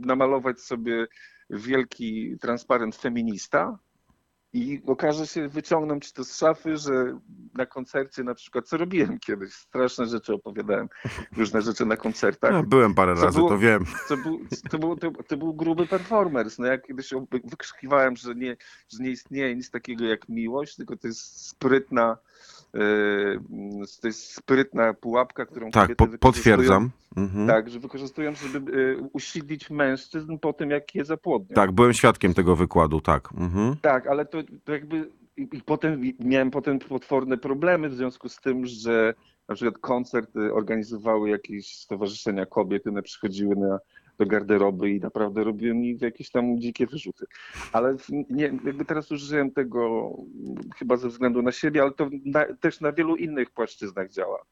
[0.01, 1.07] namalować sobie
[1.51, 3.79] wielki transparent feminista
[4.53, 7.19] i okaże się, wyciągną ci to z szafy, że
[7.55, 10.89] na koncercie na przykład, co robiłem kiedyś, straszne rzeczy opowiadałem,
[11.37, 12.53] różne rzeczy na koncertach.
[12.53, 13.85] Ja byłem parę Co razy, było- to wiem.
[14.09, 14.41] To był,
[14.71, 16.63] to, był, to, to był gruby performance.
[16.63, 17.11] No ja kiedyś
[17.45, 18.57] wykrzykiwałem, że nie,
[18.89, 22.62] że nie istnieje nic takiego jak miłość, tylko to jest sprytna, e,
[24.01, 26.91] to jest sprytna pułapka, którą Tak, kobiety po, potwierdzam.
[27.17, 27.47] Mhm.
[27.47, 27.57] Tak.
[27.57, 31.55] Tak, że wykorzystują, żeby e, usidlić mężczyzn po tym, jak je zapłodnią.
[31.73, 33.29] byłem świadkiem tego wykładu, tak.
[33.37, 33.77] Mhm.
[33.83, 38.37] Tak, ale to, to jakby i, i potem miałem potem potworne problemy w związku z
[38.37, 39.15] tym, że
[39.49, 43.79] na przykład koncert y, organizowały jakieś stowarzyszenia kobiet, one przychodziły na,
[44.25, 47.27] do garderoby i naprawdę robiły mi jakieś tam dzikie wyrzuty.
[47.73, 47.97] Ale
[48.31, 50.13] nie, jakby teraz użyłem tego
[50.77, 54.43] chyba ze względu na siebie, ale to na, też na wielu innych płaszczyznach działa.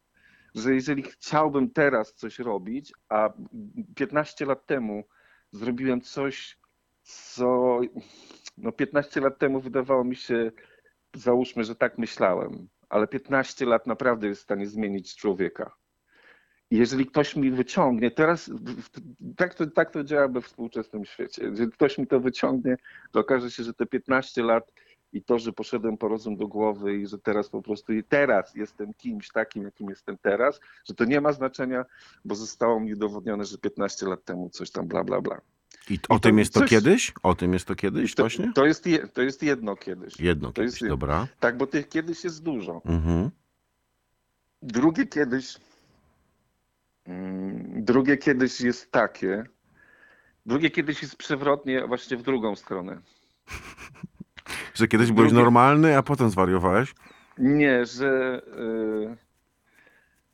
[0.54, 3.32] Że jeżeli chciałbym teraz coś robić, a
[3.94, 5.04] 15 lat temu
[5.52, 6.58] zrobiłem coś,
[7.02, 7.80] co
[8.58, 10.52] no 15 lat temu wydawało mi się,
[11.14, 15.79] załóżmy, że tak myślałem, ale 15 lat naprawdę jest w stanie zmienić człowieka.
[16.70, 18.50] Jeżeli ktoś mi wyciągnie, teraz
[19.36, 22.76] tak to, tak to działa we współczesnym świecie, jeżeli ktoś mi to wyciągnie,
[23.12, 24.72] to okaże się, że te 15 lat
[25.12, 28.54] i to, że poszedłem po rozum do głowy i że teraz po prostu i teraz
[28.54, 31.84] jestem kimś takim, jakim jestem teraz, że to nie ma znaczenia,
[32.24, 35.40] bo zostało mi udowodnione, że 15 lat temu coś tam bla, bla, bla.
[35.90, 37.12] I o to tym jest to coś- kiedyś?
[37.22, 38.52] O tym jest to kiedyś To, właśnie?
[38.54, 40.20] to, jest, je, to jest jedno kiedyś.
[40.20, 41.26] Jedno to kiedyś, jest- dobra.
[41.40, 42.82] Tak, bo tych kiedyś jest dużo.
[42.84, 43.30] Mhm.
[44.62, 45.56] Drugie kiedyś,
[47.76, 49.44] drugie kiedyś jest takie,
[50.46, 53.00] drugie kiedyś jest przewrotnie właśnie w drugą stronę.
[54.74, 56.94] Że kiedyś byłeś Drugie- normalny, a potem zwariowałeś?
[57.38, 59.16] Nie, że, y,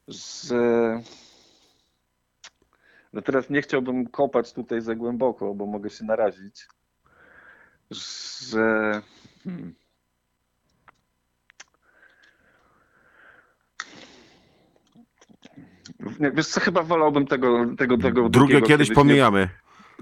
[0.09, 1.01] że
[3.13, 6.69] no teraz nie chciałbym kopać tutaj za głęboko, bo mogę się narazić,
[7.91, 9.03] że
[9.45, 9.75] hmm.
[16.35, 19.49] Wiesz co, chyba wolałbym tego, tego, tego Drugie kiedyś nie- pomijamy.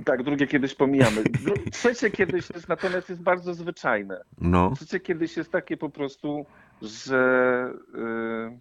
[0.05, 1.23] Tak, drugie kiedyś pomijamy.
[1.23, 4.25] Dru- Trzecie kiedyś jest natomiast jest bardzo zwyczajne.
[4.41, 4.73] No.
[4.77, 6.47] Trzecie kiedyś jest takie po prostu,
[6.83, 7.73] że.
[7.95, 8.59] Yy,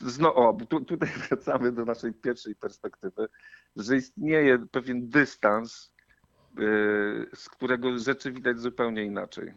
[0.00, 3.28] zno, o, tu, tutaj wracamy do naszej pierwszej perspektywy,
[3.76, 5.94] że istnieje pewien dystans,
[6.58, 9.52] yy, z którego rzeczy widać zupełnie inaczej.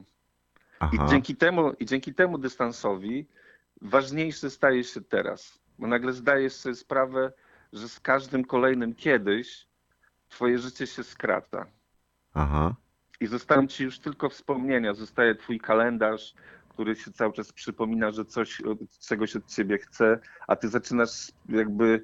[0.94, 3.26] I dzięki, temu, I dzięki temu dystansowi
[3.82, 5.60] ważniejszy staje się teraz.
[5.80, 7.32] Bo nagle zdajesz sobie sprawę,
[7.74, 9.68] że z każdym kolejnym kiedyś
[10.30, 11.66] twoje życie się skraca.
[12.34, 12.76] Aha.
[13.20, 16.34] I zostają ci już tylko wspomnienia, zostaje twój kalendarz,
[16.70, 18.62] który się cały czas przypomina, że coś,
[19.08, 22.02] czegoś od ciebie chce, a ty zaczynasz jakby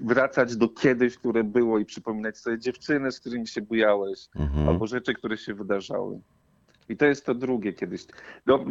[0.00, 4.68] wracać do kiedyś, które było i przypominać sobie dziewczyny, z którymi się bujałeś, Mhm.
[4.68, 6.20] albo rzeczy, które się wydarzały.
[6.88, 8.06] I to jest to drugie kiedyś.
[8.46, 8.64] No,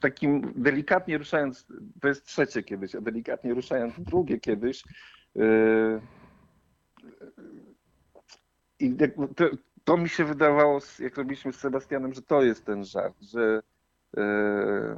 [0.00, 1.66] takim delikatnie ruszając,
[2.00, 4.84] to jest trzecie kiedyś, a delikatnie ruszając drugie kiedyś.
[5.34, 6.00] Yy,
[8.80, 8.96] I
[9.36, 9.44] to,
[9.84, 13.62] to mi się wydawało, jak robiliśmy z Sebastianem, że to jest ten żart, że,
[14.16, 14.96] yy,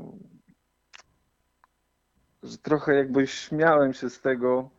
[2.43, 4.71] że trochę jakby śmiałem się z tego,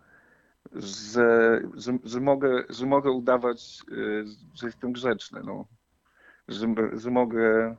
[0.74, 5.42] że, że, że, mogę, że mogę udawać, yy, że jestem grzeczny.
[5.44, 5.66] No
[6.48, 7.76] że, że mogę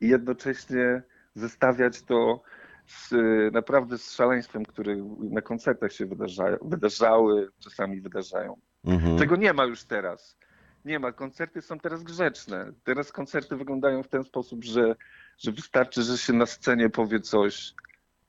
[0.00, 1.02] i jednocześnie
[1.34, 2.42] zestawiać to
[2.86, 3.14] z,
[3.54, 8.56] naprawdę z szaleństwem, które na koncertach się wydarzają, wydarzały, czasami wydarzają.
[8.84, 9.18] Mhm.
[9.18, 10.38] Tego nie ma już teraz.
[10.84, 11.12] Nie ma.
[11.12, 12.72] Koncerty są teraz grzeczne.
[12.84, 14.96] Teraz koncerty wyglądają w ten sposób, że,
[15.38, 17.74] że wystarczy, że się na scenie powie coś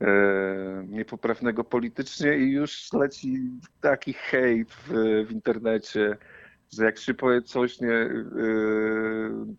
[0.01, 0.07] e,
[0.87, 3.39] niepoprawnego politycznie i już leci
[3.81, 4.89] taki hejt w,
[5.27, 6.17] w internecie,
[6.75, 8.11] że jak się powie coś nie, e,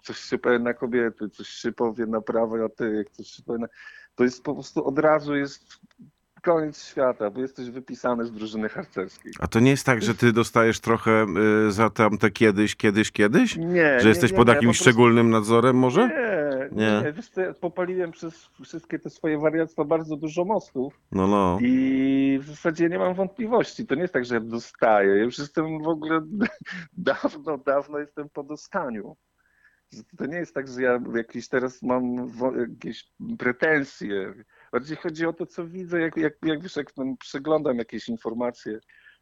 [0.03, 3.43] coś się powie na kobiety, coś się powie na prawo, a ty, jak coś się
[3.43, 3.67] powie na,
[4.15, 5.81] to jest po prostu od razu jest
[6.43, 9.33] koniec świata, bo jesteś wypisany z drużyny harcerskiej.
[9.39, 11.27] A to nie jest tak, że ty dostajesz trochę
[11.69, 13.57] y, za tamte kiedyś, kiedyś, kiedyś?
[13.57, 16.09] Nie, Że jesteś nie, pod nie, jakimś po prostu- szczególnym nadzorem może?
[16.09, 16.34] Nie,
[16.73, 17.03] Nie.
[17.05, 17.12] nie.
[17.12, 21.59] Wiesz ja popaliłem przez wszystkie te swoje wariactwa bardzo dużo mostów No, no.
[21.61, 23.87] i w zasadzie nie mam wątpliwości.
[23.87, 25.17] To nie jest tak, że ja dostaję.
[25.17, 26.21] Ja już jestem w ogóle
[26.93, 29.17] dawno, dawno jestem po dostaniu.
[30.17, 34.35] To nie jest tak, że ja jakieś teraz mam jakieś pretensje.
[34.73, 38.79] Bardziej chodzi o to, co widzę, jak, jak, jak wiesz, jak tam przeglądam jakieś informacje,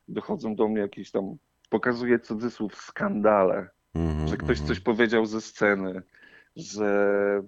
[0.09, 1.37] dochodzą do mnie jakieś tam,
[1.71, 4.69] pokazuję cudzysłów, skandale Mhm, że ktoś mhm.
[4.69, 6.03] coś powiedział ze sceny,
[6.57, 7.43] że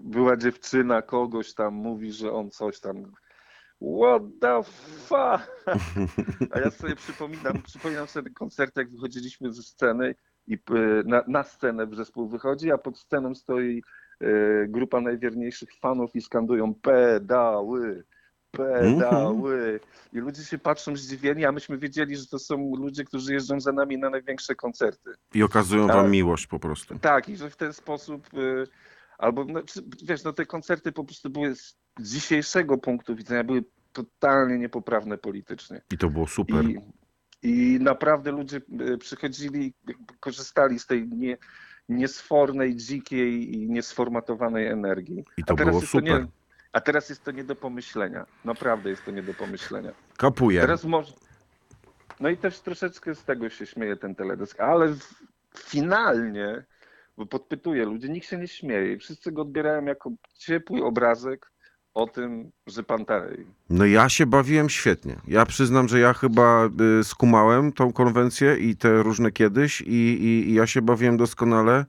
[0.00, 3.12] była dziewczyna kogoś tam, mówi, że on coś tam.
[3.80, 5.66] What the fuck?
[6.52, 10.14] A ja sobie przypominam, przypominam sobie koncert, jak wychodziliśmy ze sceny
[10.46, 10.58] i e,
[11.04, 13.82] na, na scenę zespół wychodzi, a pod sceną stoi
[14.20, 14.26] e,
[14.68, 18.04] grupa najwierniejszych fanów i skandują pedały,
[18.56, 19.80] pedały.
[20.12, 23.72] I ludzie się patrzą zdziwieni, a myśmy wiedzieli, że to są ludzie, którzy jeżdżą za
[23.72, 25.10] nami na największe koncerty.
[25.34, 25.96] I okazują Tak.
[25.96, 26.98] wam miłość po prostu.
[26.98, 28.66] Tak, i że w ten sposób, y,
[29.18, 29.60] albo no,
[30.02, 35.80] wiesz, no te koncerty po prostu były z dzisiejszego punktu widzenia, były totalnie niepoprawne politycznie.
[35.92, 36.64] I to było super.
[36.64, 36.78] I,
[37.42, 39.74] I naprawdę ludzie y, przychodzili,
[40.20, 41.36] korzystali z tej nie,
[41.88, 45.24] niesfornej, dzikiej i niesformatowanej energii.
[45.36, 46.04] I to było jest to super.
[46.04, 46.26] nie,
[46.72, 48.26] A teraz jest to nie do pomyślenia.
[48.44, 49.92] Naprawdę jest to nie do pomyślenia.
[50.16, 50.60] Kapuję.
[50.60, 51.12] Teraz może.
[52.20, 54.94] No i też troszeczkę z tego się śmieje ten teledysk, ale
[55.58, 56.64] finalnie,
[57.16, 58.98] bo podpytuję ludzi, nikt się nie śmieje.
[58.98, 61.52] Wszyscy go odbierają jako ciepły obrazek
[61.96, 63.46] o tym, że pan Tarej.
[63.70, 65.16] No ja się bawiłem świetnie.
[65.28, 66.68] Ja przyznam, że ja chyba
[67.00, 71.84] y, skumałem tą konwencję i te różne kiedyś i, i, i ja się bawiłem doskonale.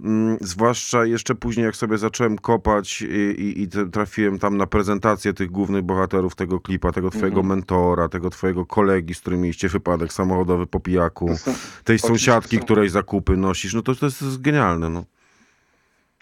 [0.00, 3.06] Mm, zwłaszcza jeszcze później, jak sobie zacząłem kopać i,
[3.40, 7.46] i, i trafiłem tam na prezentację tych głównych bohaterów tego klipa, tego twojego Mhm.
[7.58, 11.52] mentora, tego twojego kolegi, z którym mieliście wypadek samochodowy po pijaku, To, są,
[11.84, 14.90] tej sąsiadki, są- której zakupy nosisz, no to, to jest genialne.
[14.90, 15.04] No.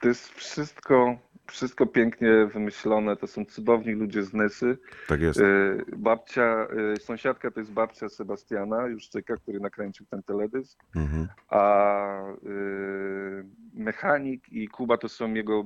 [0.01, 1.17] to jest wszystko,
[1.49, 3.17] wszystko pięknie wymyślone.
[3.17, 4.79] To są cudowni ludzie z Nysy.
[5.09, 5.41] Tak jest.
[5.41, 10.79] Y, Babcia, y, sąsiadka to jest babcia Sebastiana Juszczyka, który nakręcił ten teledysk.
[10.97, 11.29] Mhm.
[11.49, 13.45] a y,
[13.75, 15.65] mechanik i Kuba to są jego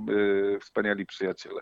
[0.60, 1.60] wspaniali przyjaciele.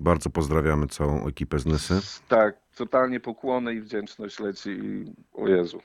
[0.00, 1.94] Bardzo pozdrawiamy całą ekipę z Nysy.
[2.28, 4.80] Tak, totalnie pokłony i wdzięczność leci
[5.32, 5.82] o Jezu.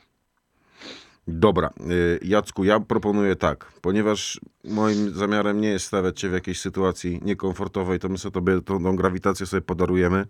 [1.27, 6.59] Dobra, y, Jacku, ja proponuję tak, ponieważ moim zamiarem nie jest stawiać cię w jakiejś
[6.61, 10.25] sytuacji niekomfortowej, to my sobie tobie tą, tą grawitację sobie podarujemy.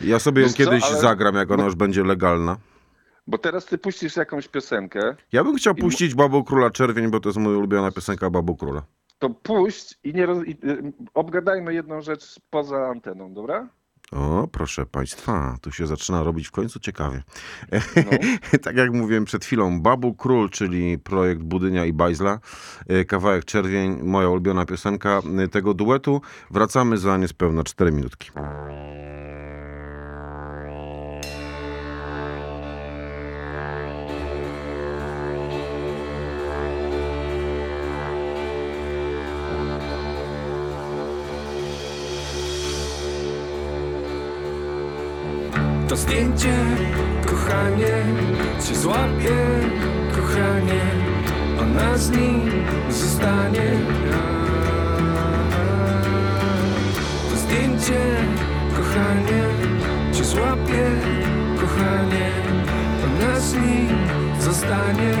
[0.00, 2.56] Ja sobie ją Wiesz co, kiedyś ale- zagram, jak ona już będzie legalna.
[3.26, 7.28] Bo teraz ty puścisz jakąś piosenkę, Ja bym chciał puścić Babu Króla Czerwień, bo to
[7.28, 8.82] jest moja ulubiona piosenka Babu Króla.
[9.18, 10.44] to puść i nie roz...
[10.46, 13.68] i, y, obgadajmy jedną rzecz poza anteną, dobra?
[14.12, 17.22] O, proszę państwa, tu się zaczyna robić w końcu ciekawie.
[17.72, 17.78] No.
[18.64, 22.38] tak jak mówiłem przed chwilą, Babu Król, czyli projekt Budynia i Bajzla,
[22.90, 26.20] y, kawałek Czerwień, moja ulubiona piosenka y, tego duetu.
[26.50, 28.30] Wracamy za niespełna 4 minutki.
[45.96, 46.56] To zdjęcie,
[47.26, 48.04] kochanie,
[48.68, 49.36] cię złapie,
[50.16, 50.80] kochanie,
[51.60, 52.50] ona z nim
[52.90, 53.70] zostanie.
[57.30, 58.00] To zdjęcie,
[58.76, 59.42] kochanie,
[60.12, 60.90] cię złapie,
[61.60, 62.30] kochanie,
[63.04, 63.88] ona z nim
[64.40, 65.12] zostanie.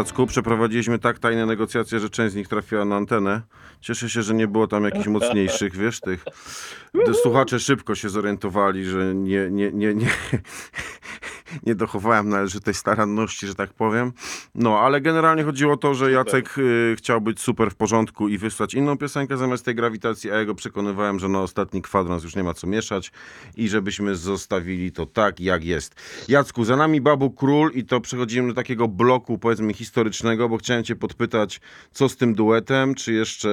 [0.00, 3.42] Jacku, przeprowadziliśmy tak tajne negocjacje, że część z nich trafiła na antenę.
[3.80, 6.24] Cieszę się, że nie było tam jakichś mocniejszych, wiesz, tych.
[7.22, 10.06] Słuchacze szybko się zorientowali, że nie, nie, nie, nie,
[11.66, 14.12] nie dochowałem należytej staranności, że tak powiem.
[14.54, 18.38] No, ale generalnie chodziło o to, że Jacek y, chciał być super w porządku i
[18.38, 22.36] wysłać inną piosenkę zamiast tej grawitacji, a ja go przekonywałem, że na ostatni kwadrans już
[22.36, 23.12] nie ma co mieszać
[23.56, 25.94] i żebyśmy zostawili to tak, jak jest.
[26.28, 30.84] Jacku, za nami Babu Król i to przechodzimy do takiego bloku, powiedzmy, historycznego, bo chciałem
[30.84, 31.60] cię podpytać,
[31.92, 33.50] co z tym duetem, czy jeszcze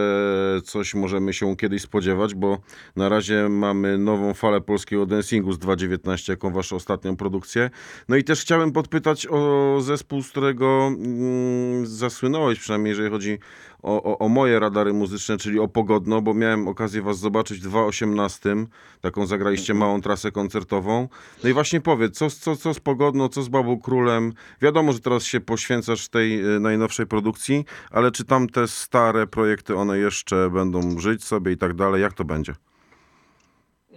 [0.63, 2.59] coś możemy się kiedyś spodziewać, bo
[2.95, 7.69] na razie mamy nową falę polskiego dancingu z 2.19 jako waszą ostatnią produkcję.
[8.09, 13.39] No i też chciałem podpytać o zespół, z którego mm, zasłynąłeś, przynajmniej jeżeli chodzi
[13.83, 17.61] o, o, o moje radary muzyczne, czyli o Pogodno, bo miałem okazję was zobaczyć w
[17.61, 18.55] 2018,
[19.01, 21.07] taką zagraliście małą trasę koncertową.
[21.43, 24.33] No i właśnie powiedz, co, co, co z Pogodno, co z Babą Królem?
[24.61, 29.75] Wiadomo, że teraz się poświęcasz tej y, najnowszej produkcji, ale czy tam te stare projekty,
[29.75, 32.01] one jeszcze będą żyć sobie i tak dalej?
[32.01, 32.55] Jak to będzie?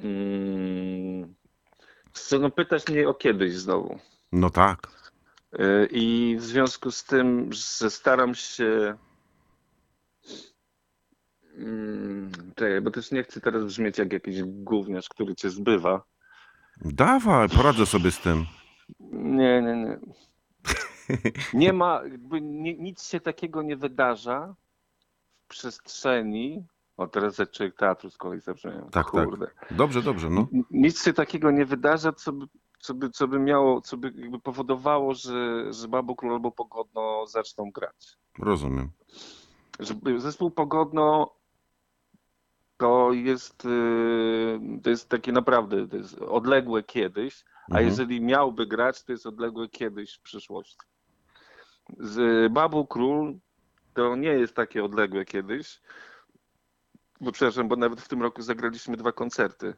[0.04, 0.79] Mm,
[2.40, 3.98] no pytać mnie o kiedyś znowu.
[4.32, 4.88] No tak.
[5.60, 8.96] Y, I w związku z tym, że staram się.
[11.58, 16.02] Mm, Czekaj, bo też nie chcę teraz brzmieć jak jakiś gówniarz, który cię zbywa.
[16.76, 18.46] Dawaj, poradzę sobie z tym.
[19.12, 19.98] Nie, nie, nie.
[21.54, 24.54] Nie ma, jakby ni- nic się takiego nie wydarza
[25.44, 26.64] w przestrzeni.
[27.00, 28.90] O, teraz jak człowiek teatru z kolei zabrzmiał.
[28.90, 29.24] Tak, tak.
[29.24, 29.50] Kurde.
[29.70, 30.48] Dobrze, dobrze, no.
[30.70, 32.46] Nic się takiego nie wydarza, co by,
[32.78, 37.26] co by, co by miało, co by jakby powodowało, że, że Babo Król albo Pogodno
[37.26, 38.18] zaczną grać.
[38.38, 38.90] Rozumiem.
[39.78, 41.34] Żeby zespół Pogodno
[42.76, 47.86] to jest, y, to jest takie naprawdę to jest odległe kiedyś, a Mhm.
[47.86, 50.86] jeżeli miałby grać, to jest odległe kiedyś w przyszłości.
[51.98, 53.38] Z Babu Król
[53.94, 55.80] to nie jest takie odległe kiedyś,
[57.20, 59.74] bo przepraszam, bo nawet w tym roku zagraliśmy dwa koncerty.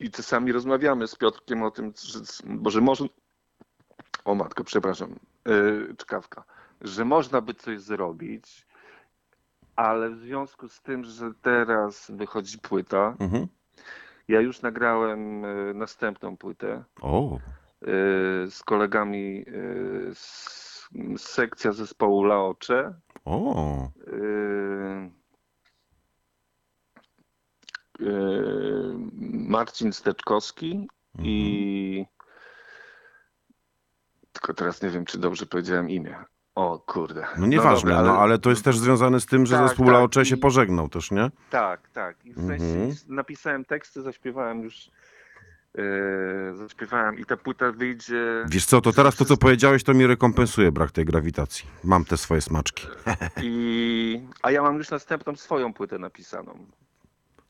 [0.00, 3.06] I czasami rozmawiamy z Piotrkiem o tym, że, bo że można.
[4.24, 5.14] O matko, przepraszam,
[5.46, 6.44] yy, czkawka.
[6.80, 8.66] Że można by coś zrobić,
[9.76, 13.46] ale w związku z tym, że teraz wychodzi płyta, Mhm.
[14.28, 17.40] ja już nagrałem y, następną płytę O, y,
[18.50, 22.94] z kolegami y, z, sekcja zespołu Laocze.
[23.24, 23.88] o.
[24.06, 25.10] y, y,
[29.48, 30.88] Marcin Steczkowski
[31.18, 32.04] i
[34.32, 36.16] tylko teraz nie wiem, czy dobrze powiedziałem imię.
[36.54, 37.26] O kurde.
[37.38, 38.38] No nieważne, no, dobra, ale...
[38.38, 39.92] to jest też związane z tym, że Tak, zespół tak.
[39.92, 41.30] Laocze się I- pożegnał też, nie?
[41.50, 42.24] Tak, tak.
[42.26, 42.92] I w sensie Mhm.
[43.08, 44.90] napisałem teksty, zaśpiewałem już.
[45.74, 48.44] Yy, zaśpiewałem i ta płyta wyjdzie.
[48.48, 51.66] Wiesz co, to teraz to, co powiedziałeś, to mi rekompensuje brak tej grawitacji.
[51.84, 52.86] Mam te swoje smaczki.
[53.42, 56.66] I, a ja mam już następną swoją płytę napisaną.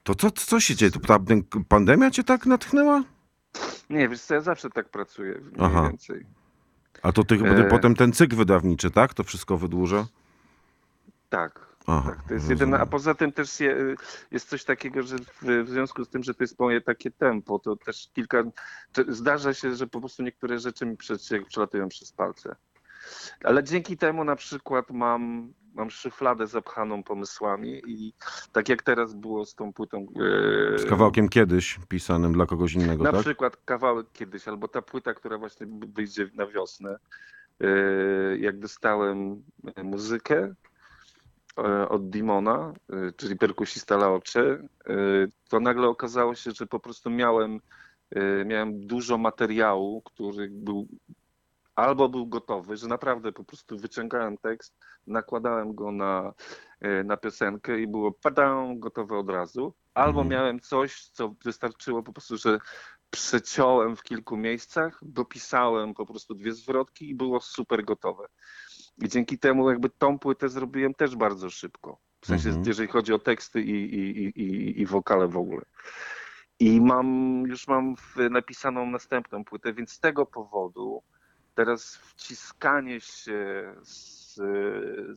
[0.02, 0.92] To co, co się dzieje?
[0.92, 1.18] To ta
[1.68, 3.04] pandemia cię tak natchnęła?
[3.90, 5.82] Nie, wiesz co, ja zawsze tak pracuję, mniej Aha.
[5.82, 6.26] więcej.
[7.02, 7.64] A to ty E.
[7.64, 9.14] potem ten cykl wydawniczy, tak?
[9.14, 10.06] To wszystko wydłuża?
[11.28, 11.72] Tak.
[11.86, 13.76] Aha, tak, to jest jedyne, a poza tym też je,
[14.30, 17.58] jest coś takiego, że w, w związku z tym, że to jest moje takie tempo,
[17.58, 18.42] to też kilka,
[19.08, 20.96] zdarza się, że po prostu niektóre rzeczy mi
[21.48, 22.56] przelatują przez palce.
[23.44, 28.12] Ale dzięki temu na przykład mam, mam szufladę zapchaną pomysłami i
[28.52, 30.06] tak jak teraz było z tą płytą.
[30.74, 33.20] e, Z kawałkiem kiedyś pisanym dla kogoś innego, Na tak?
[33.20, 36.96] przykład kawałek kiedyś, albo ta płyta, która właśnie wyjdzie na wiosnę.
[37.60, 37.66] e,
[38.38, 39.42] Jak dostałem
[39.76, 40.54] e, muzykę
[41.88, 42.72] od Dimona,
[43.16, 44.58] czyli perkusista Laocze,
[45.48, 47.60] to nagle okazało się, że po prostu miałem,
[48.46, 50.86] miałem dużo materiału, który był
[51.74, 56.32] albo był gotowy, że naprawdę po prostu wyciągałem tekst, nakładałem go na,
[56.80, 59.74] e, na piosenkę i było padam, gotowe od razu.
[59.94, 60.28] Albo Mhm.
[60.28, 62.58] miałem coś, co wystarczyło po prostu, że
[63.10, 68.26] przeciąłem w kilku miejscach, dopisałem po prostu dwie zwrotki i było super gotowe.
[68.98, 71.98] I dzięki temu jakby tą płytę zrobiłem też bardzo szybko.
[72.20, 72.66] W sensie, Mhm.
[72.66, 75.62] jeżeli chodzi o teksty i, i, i, i, i wokale w ogóle.
[76.60, 77.94] I mam, już mam
[78.30, 81.02] napisaną następną płytę, więc z tego powodu
[81.54, 84.34] teraz wciskanie się z,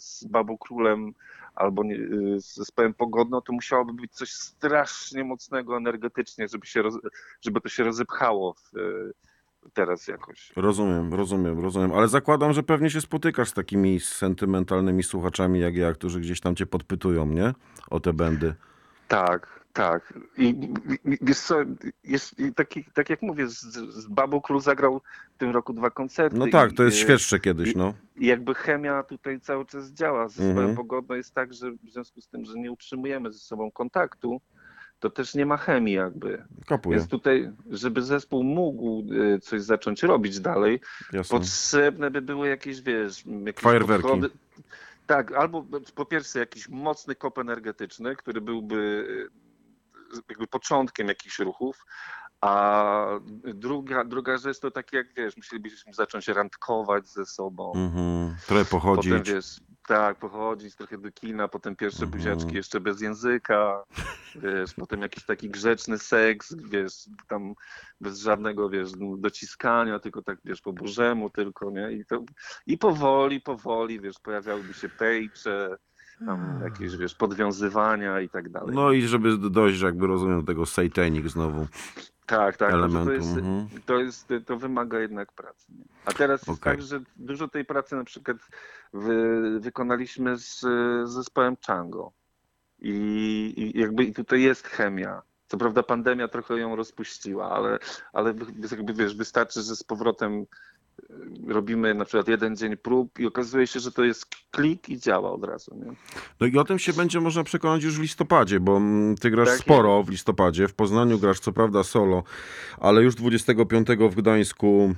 [0.03, 1.13] z Babu Królem
[1.55, 1.97] albo nie,
[2.37, 6.97] z zespołem Pogodno, to musiałoby być coś strasznie mocnego energetycznie, żeby, się roz,
[7.41, 8.71] żeby to się rozepchało w,
[9.73, 10.51] teraz jakoś.
[10.55, 11.93] Rozumiem, rozumiem, rozumiem.
[11.93, 16.55] Ale zakładam, że pewnie się spotykasz z takimi sentymentalnymi słuchaczami jak ja, którzy gdzieś tam
[16.55, 17.53] cię podpytują, nie?
[17.89, 18.55] O te bendy.
[19.07, 20.13] Tak, Tak.
[20.37, 21.55] I, i- i wiesz co,
[22.03, 23.61] jest i taki, tak jak mówię, z,
[23.93, 25.01] z Babą Król zagrał
[25.35, 26.37] w tym roku dwa koncerty.
[26.37, 27.93] No tak, to jest i, e, świeższe kiedyś, no.
[28.17, 30.27] I jakby chemia tutaj cały czas działa.
[30.29, 30.75] Z Mhm.
[31.11, 34.41] jest tak, że w związku z tym, że nie utrzymujemy ze sobą kontaktu,
[34.99, 36.43] to też nie ma chemii jakby.
[36.67, 40.79] Kapuję, Więc tutaj, żeby zespół mógł y, coś zacząć robić dalej,
[41.13, 41.39] jasne.
[41.39, 44.01] potrzebne by były jakieś, wiesz, jakieś Fajerwerki.
[44.03, 44.29] podchody.
[45.07, 45.65] Tak, albo
[45.95, 49.07] po pierwsze jakiś mocny kop energetyczny, który byłby
[50.29, 51.85] jakby początkiem jakichś ruchów,
[52.41, 53.05] a
[53.43, 57.71] druga, druga rzecz to tak jak, wiesz, musielibyśmy zacząć randkować ze sobą.
[57.75, 58.35] Mhm.
[58.47, 59.11] Trochę pochodzić.
[59.11, 62.11] Potem wiesz, tak, pochodzić trochę do kina, potem pierwsze Mhm.
[62.11, 63.83] buziaczki jeszcze bez języka,
[64.35, 66.93] wiesz, potem jakiś taki grzeczny seks, wiesz,
[67.27, 67.53] tam
[68.01, 71.91] bez żadnego, wiesz, dociskania, tylko tak, wiesz, po burzemu tylko, nie?
[71.91, 72.23] I, to,
[72.67, 75.77] i powoli, powoli, wiesz, pojawiałyby się pejcze,
[76.25, 78.75] tam jakieś, wiesz, podwiązywania i tak dalej.
[78.75, 81.67] No i żeby dojść, jakby rozumiem, do tego satanic znowu
[82.25, 83.05] tak, tak, elementu.
[83.05, 83.67] To jest, mhm.
[83.85, 85.65] to, jest, to wymaga jednak pracy.
[85.69, 85.85] Nie?
[86.05, 86.73] A teraz jest Okej.
[86.73, 88.37] tak, że dużo tej pracy na przykład
[88.93, 90.59] wy, wykonaliśmy z
[91.05, 92.11] z zespołem Chango.
[92.79, 92.93] I,
[93.57, 95.21] I jakby i tutaj jest chemia.
[95.47, 97.79] Co prawda pandemia trochę ją rozpuściła, ale,
[98.13, 98.33] ale
[98.71, 100.45] jakby wiesz, wystarczy, że z powrotem
[101.47, 105.31] robimy na przykład jeden dzień prób i okazuje się, że to jest klik i działa
[105.31, 105.75] od razu.
[105.75, 105.91] Nie?
[106.39, 109.47] No i o tym się będzie można przekonać już w listopadzie, bo mm, ty grasz
[109.47, 110.67] Tak sporo w listopadzie.
[110.67, 112.23] W Poznaniu grasz co prawda solo,
[112.77, 114.95] ale już 25 w Gdańsku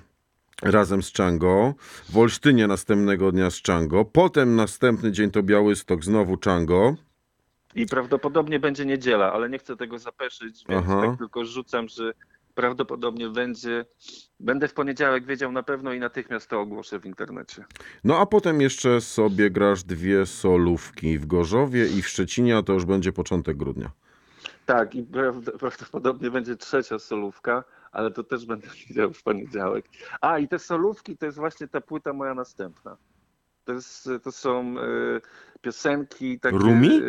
[0.62, 1.74] razem z Chango.
[2.10, 4.06] W Olsztynie następnego dnia z Chango.
[4.06, 6.96] Potem następny dzień to Białystok, znowu Chango.
[7.76, 11.02] I prawdopodobnie będzie niedziela, ale nie chcę tego zapeszyć, więc Aha.
[11.02, 12.14] tak tylko rzucam, że
[12.58, 13.86] prawdopodobnie będzie.
[14.40, 17.66] Będę w poniedziałek wiedział na pewno i natychmiast to ogłoszę w internecie.
[18.04, 22.74] No a potem jeszcze sobie grasz dwie solówki w Gorzowie i w Szczecinie, a to
[22.74, 23.92] już będzie początek grudnia.
[24.66, 29.86] Tak, i prawd- prawdopodobnie będzie trzecia solówka, ale to też będę widział w poniedziałek.
[30.22, 32.98] A i te solówki to jest właśnie ta płyta moja następna.
[33.68, 34.82] To, jest, to są e,
[35.62, 36.58] piosenki takie.
[36.58, 36.88] Rumi?
[36.98, 37.02] e,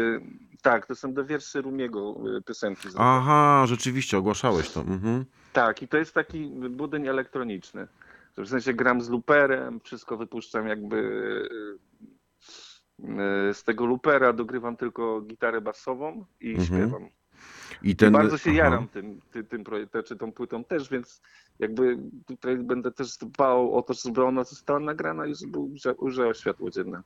[0.63, 2.89] tak, to są do wierszy Rumiego e, piosenki.
[2.97, 4.81] Aha, rzeczywiście, ogłaszałeś to.
[4.81, 5.25] Mhm.
[5.53, 7.89] Tak, i to jest taki budyń elektroniczny.
[8.37, 11.03] W sensie gram z looperem, wszystko wypuszczam jakby
[13.53, 16.67] z tego loopera, dogrywam tylko gitarę basową i Mhm.
[16.67, 17.09] śpiewam.
[17.83, 18.13] I ten...
[18.13, 18.59] bardzo się aha.
[18.59, 21.23] jaram tym, tym, tym projektem, czy tą płytą też, więc
[21.59, 25.59] jakby tutaj będę też dbał o to, żeby ona została nagrana i żeby
[25.99, 27.03] ujrzała światło dzienne.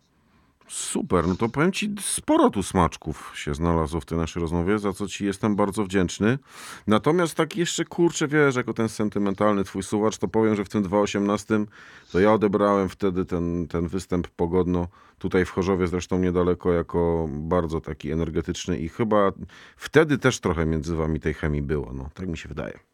[0.68, 4.92] Super, no to powiem ci, sporo tu smaczków się znalazło w tej naszej rozmowie, za
[4.92, 6.38] co ci jestem bardzo wdzięczny.
[6.86, 10.82] Natomiast tak jeszcze, kurczę, wiesz, jako ten sentymentalny twój słuchacz, to powiem, że w tym
[10.82, 11.66] 2018
[12.12, 14.88] to ja odebrałem wtedy ten, ten występ pogodno,
[15.18, 19.32] tutaj w Chorzowie zresztą niedaleko, jako bardzo taki energetyczny i chyba
[19.76, 22.91] wtedy też trochę między wami tej chemii było, no, tak mi się wydaje.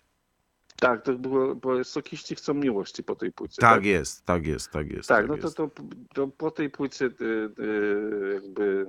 [0.81, 3.61] Tak, to było, bo sokiści chcą miłości po tej płycie.
[3.61, 5.09] Tak jest, tak jest, tak jest.
[5.09, 5.57] Tak, no to, jest.
[5.57, 5.71] to,
[6.15, 7.25] to po tej płycie y,
[7.63, 8.87] y, jakby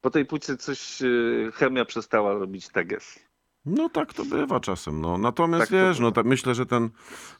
[0.00, 3.18] po tej płycie coś y, chemia przestała robić teges.
[3.66, 5.00] No tak to bywa czasem.
[5.00, 5.18] No.
[5.18, 6.90] Natomiast Tak to wiesz, no tak myślę, że ten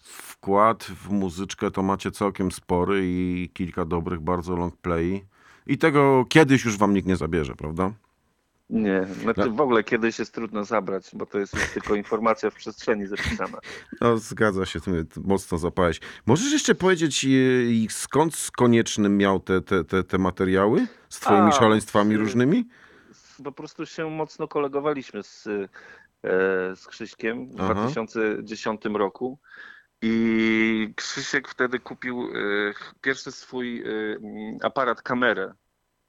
[0.01, 5.25] wkład w muzyczkę to macie całkiem spory i kilka dobrych bardzo long play.
[5.67, 7.93] I tego kiedyś już wam nikt nie zabierze, prawda?
[8.71, 9.51] Nie, znaczy No.
[9.51, 13.59] w ogóle kiedyś jest trudno zabrać, bo to jest już tylko informacja w przestrzeni zapisana.
[14.01, 16.01] No zgadza się, ty mocno zapałeś.
[16.27, 20.87] Możesz jeszcze powiedzieć i skąd z koniecznym miał te, te, te, te materiały?
[21.09, 22.69] Z twoimi A, szaleństwami y, różnymi?
[23.45, 27.75] Po prostu się mocno kolegowaliśmy z, e, z Krzyśkiem w Aha.
[27.75, 29.39] 2010 roku.
[30.03, 32.29] I Krzysiek wtedy kupił
[33.01, 33.85] pierwszy swój
[34.62, 35.55] aparat, kamerę,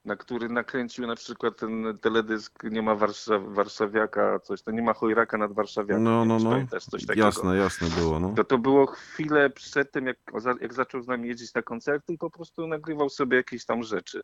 [0.07, 4.93] na który nakręcił na przykład ten teledysk Nie ma Warszaw Warszawiaka, coś, to nie ma
[4.93, 6.03] Chojraka nad Warszawiakiem.
[6.03, 6.49] No, no, no.
[6.49, 7.25] Pamiętasz coś takiego.
[7.25, 8.19] Jasne, jasne było.
[8.19, 8.33] No.
[8.35, 10.17] To to było chwilę przed tym, jak,
[10.61, 14.21] jak zaczął z nami jeździć na koncerty i po prostu nagrywał sobie jakieś tam rzeczy.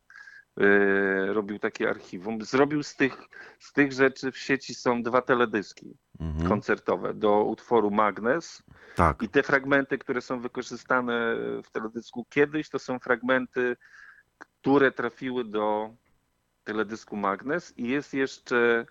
[0.57, 2.41] Yy, robił takie archiwum.
[2.41, 3.17] Zrobił z tych,
[3.59, 6.49] z tych rzeczy w sieci są dwa teledyski Mhm.
[6.49, 8.63] koncertowe do utworu Magnes
[8.95, 9.21] Tak.
[9.21, 13.75] i te fragmenty, które są wykorzystane w teledysku kiedyś, to są fragmenty,
[14.63, 15.89] które trafiły do
[16.63, 18.85] teledysku Magnes i jest jeszcze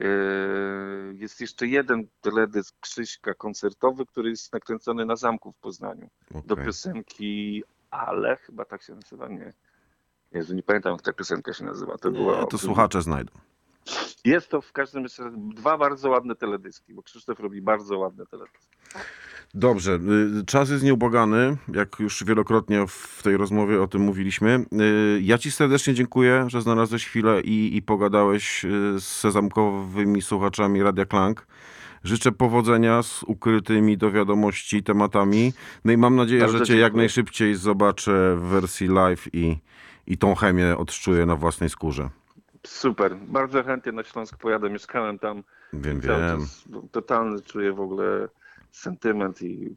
[0.00, 6.10] yy, jest jeszcze jeden teledysk Krzyśka koncertowy, który jest nakręcony na zamku w Poznaniu
[6.44, 6.66] do okej.
[6.66, 9.52] piosenki Ale, chyba tak się nazywa, nie.
[10.32, 11.98] Jezu, nie pamiętam jak ta piosenka się nazywa.
[11.98, 13.32] To, Nie, była, to słuchacze znajdą.
[14.24, 15.22] Jest to w każdym razie
[15.54, 18.76] dwa bardzo ładne teledyski, bo Krzysztof robi bardzo ładne teledyski.
[19.54, 19.98] Dobrze,
[20.40, 24.64] y, czas jest nieubłagany, jak już wielokrotnie w tej rozmowie o tym mówiliśmy.
[25.16, 28.68] Y, Ja ci serdecznie dziękuję, że znalazłeś chwilę i, i pogadałeś y,
[29.00, 31.46] z sezamkowymi słuchaczami Radia Klank.
[32.04, 35.52] Życzę powodzenia z ukrytymi do wiadomości tematami.
[35.84, 37.00] No i mam nadzieję, Bardzo że cię jak dziękuję.
[37.02, 39.56] najszybciej zobaczę w wersji live i,
[40.06, 42.10] i tą chemię odczuję na własnej skórze.
[42.66, 45.42] Super, bardzo chętnie na Śląsk pojadę, mieszkałem tam
[45.72, 46.46] Wiem, wiem.
[46.92, 48.28] Totalny czuję w ogóle
[48.72, 49.76] sentyment i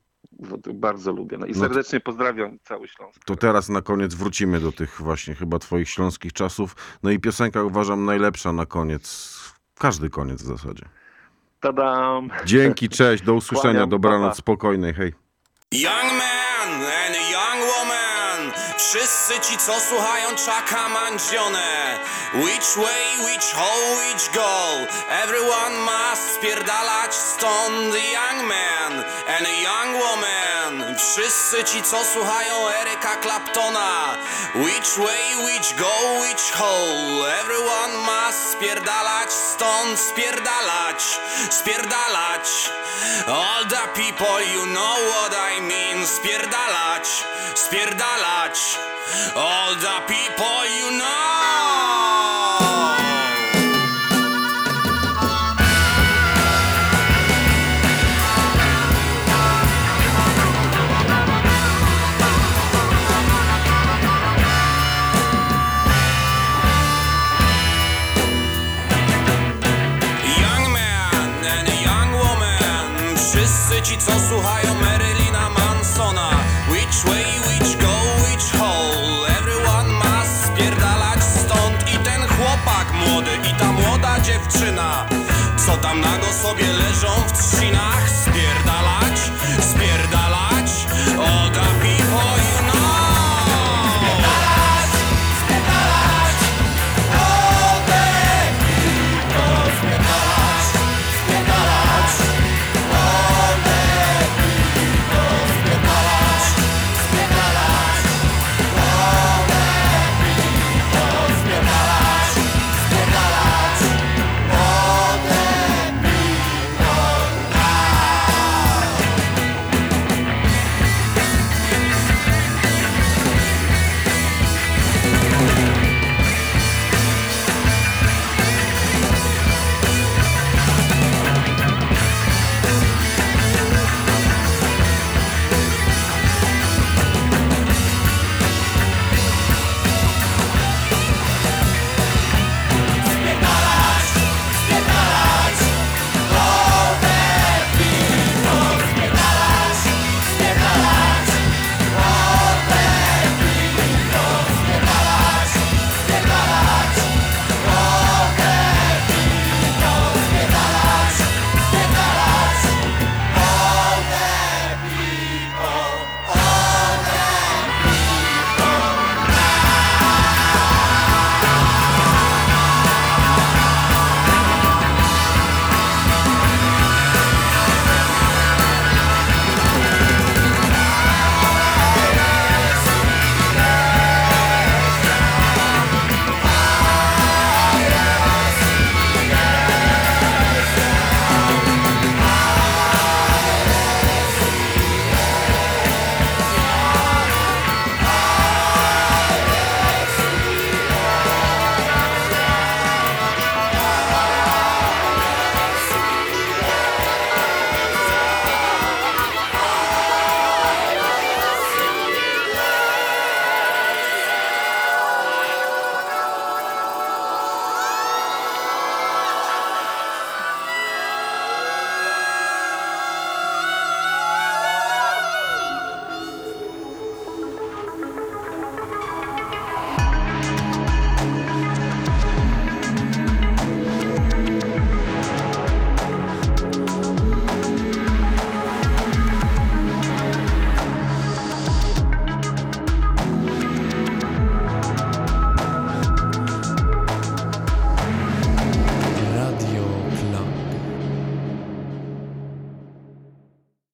[0.74, 1.38] bardzo lubię.
[1.38, 3.26] No i No to- serdecznie pozdrawiam cały Śląsk.
[3.26, 6.76] To teraz na koniec wrócimy do tych właśnie chyba twoich śląskich czasów.
[7.04, 9.34] No i piosenka uważam najlepsza na koniec.
[9.80, 10.86] Każdy koniec w zasadzie.
[11.60, 12.30] Tadam!
[12.46, 14.36] Dzięki, cześć, do usłyszenia, Kłaniam, dobranoc, pa, pa.
[14.36, 15.14] spokojnej, hej.
[18.90, 22.00] Wszyscy ci co słuchają czaka mandzione.
[22.34, 24.88] Which way, which hole, which goal?
[25.24, 30.96] Everyone must spierdalać stąd Young man and a young woman.
[30.98, 34.18] Wszyscy ci co słuchają Eryka Claptona.
[34.56, 37.26] Which way, which go, which hole?
[37.42, 41.20] Everyone must spierdalać stąd Spierdalać,
[41.50, 42.70] spierdalać.
[43.28, 46.08] All the people you know what I mean.
[46.08, 47.24] Spierdalać,
[47.74, 48.78] spierdalać
[49.36, 51.03] All the people you know.
[70.41, 73.17] Young man and young woman
[73.84, 74.72] ci co słuchają
[87.04, 87.33] zones